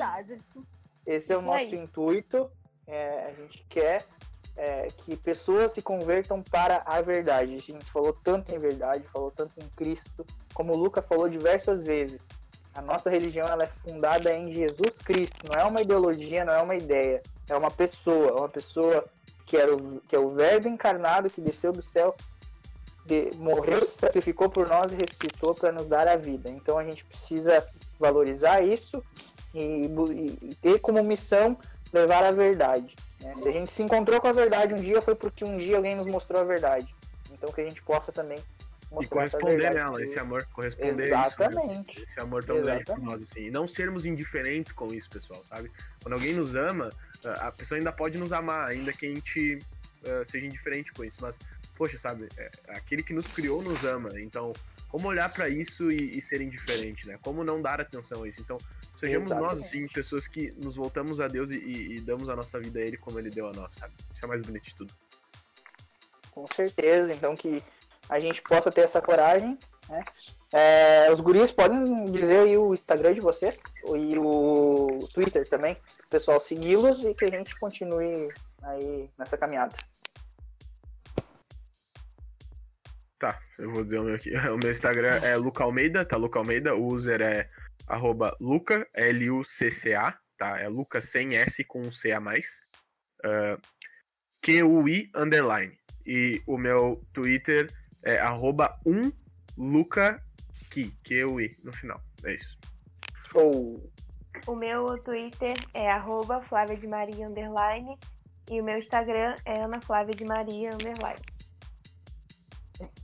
[1.07, 2.51] Esse é o nosso intuito.
[2.87, 4.05] É, a gente quer
[4.57, 7.55] é, que pessoas se convertam para a verdade.
[7.55, 11.83] A gente falou tanto em verdade, falou tanto em Cristo, como o Luca falou diversas
[11.83, 12.21] vezes.
[12.75, 16.61] A nossa religião ela é fundada em Jesus Cristo, não é uma ideologia, não é
[16.61, 19.05] uma ideia, é uma pessoa, uma pessoa
[19.47, 22.17] que, era o, que é o Verbo encarnado que desceu do céu,
[23.07, 26.51] de, morreu, se sacrificou por nós e ressuscitou para nos dar a vida.
[26.51, 27.65] Então a gente precisa
[27.99, 29.03] valorizar isso
[29.55, 29.89] e,
[30.43, 31.57] e ter como missão
[31.93, 32.97] levar a verdade.
[33.25, 33.35] Né?
[33.37, 35.97] Se a gente se encontrou com a verdade um dia, foi porque um dia alguém
[35.97, 36.95] nos mostrou a verdade.
[37.33, 38.39] Então que a gente possa também
[39.03, 41.93] e corresponder nela, esse amor, corresponder Exatamente.
[41.93, 42.85] Isso, esse amor tão Exatamente.
[42.85, 43.47] grande por nós, assim.
[43.47, 45.71] E não sermos indiferentes com isso, pessoal, sabe?
[46.03, 46.91] Quando alguém nos ama,
[47.25, 49.59] a pessoa ainda pode nos amar, ainda que a gente
[50.03, 51.19] uh, seja indiferente com isso.
[51.21, 51.39] Mas,
[51.75, 52.29] poxa, sabe?
[52.37, 54.11] É, aquele que nos criou nos ama.
[54.21, 54.53] Então,
[54.89, 57.19] como olhar para isso e, e, ser indiferente, né?
[57.21, 58.41] Como não dar atenção a isso?
[58.41, 58.59] Então,
[58.95, 62.59] sejamos nós, assim, pessoas que nos voltamos a Deus e, e, e, damos a nossa
[62.61, 63.95] vida a Ele como Ele deu a nós, sabe?
[64.13, 64.95] Isso é mais bonito de tudo.
[66.31, 67.63] Com certeza, então que
[68.09, 70.05] a gente possa ter essa coragem, né?
[70.53, 75.75] É, os guris podem dizer aí o Instagram de vocês e o Twitter também,
[76.05, 78.13] o pessoal segui-los e que a gente continue
[78.63, 79.75] aí nessa caminhada.
[83.19, 84.31] Tá, eu vou dizer o meu aqui.
[84.53, 86.17] O meu Instagram é Luca Almeida, tá?
[86.17, 86.75] Luca Almeida.
[86.75, 87.49] O user é
[87.87, 90.59] arroba Luca, L-U-C-C-A, tá?
[90.61, 92.61] É Luca sem S com um C a mais.
[93.25, 93.61] Uh,
[94.43, 95.77] Q-U-I underline.
[96.07, 99.11] E o meu Twitter é arroba um
[99.57, 100.23] Luca
[100.71, 102.01] Ki, Q-U-I, no final.
[102.25, 102.59] É isso.
[103.31, 103.91] Show!
[104.47, 107.97] O meu Twitter é arroba Flávia de Maria underline.
[108.51, 111.23] E o meu Instagram é Ana Flávia de Maria underline.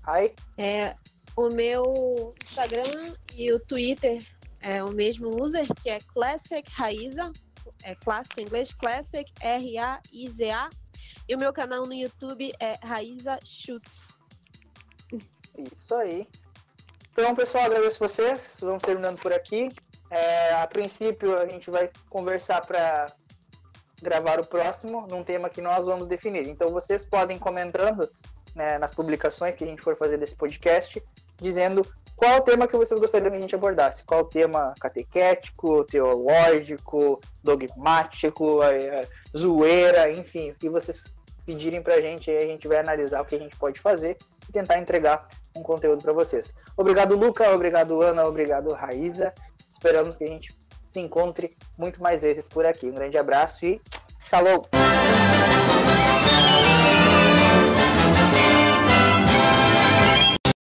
[0.02, 0.34] Ai.
[0.58, 0.94] É,
[1.36, 4.20] o meu Instagram e o Twitter
[4.60, 7.32] é o mesmo user, que é Classic Raiza,
[7.82, 10.70] é clássico em inglês, Classic R-A-I-Z-A.
[11.28, 14.08] E o meu canal no YouTube é Raiza Schutz.
[15.56, 16.26] Isso aí.
[17.12, 18.58] Então, pessoal, agradeço vocês.
[18.60, 19.70] Vamos terminando por aqui.
[20.10, 23.06] É, a princípio, a gente vai conversar para
[24.02, 26.48] gravar o próximo num tema que nós vamos definir.
[26.48, 28.10] Então, vocês podem comentando
[28.54, 31.02] né, nas publicações que a gente for fazer desse podcast,
[31.36, 31.86] dizendo
[32.20, 34.04] qual o tema que vocês gostariam que a gente abordasse.
[34.04, 41.14] Qual o tema catequético, teológico, dogmático, é, zoeira, enfim, o que vocês
[41.46, 44.52] pedirem pra gente, aí a gente vai analisar o que a gente pode fazer e
[44.52, 46.54] tentar entregar um conteúdo para vocês.
[46.76, 47.50] Obrigado, Luca.
[47.54, 48.26] Obrigado, Ana.
[48.26, 49.32] Obrigado, Raíza.
[49.72, 52.86] Esperamos que a gente se encontre muito mais vezes por aqui.
[52.86, 53.80] Um grande abraço e
[54.20, 54.62] falou!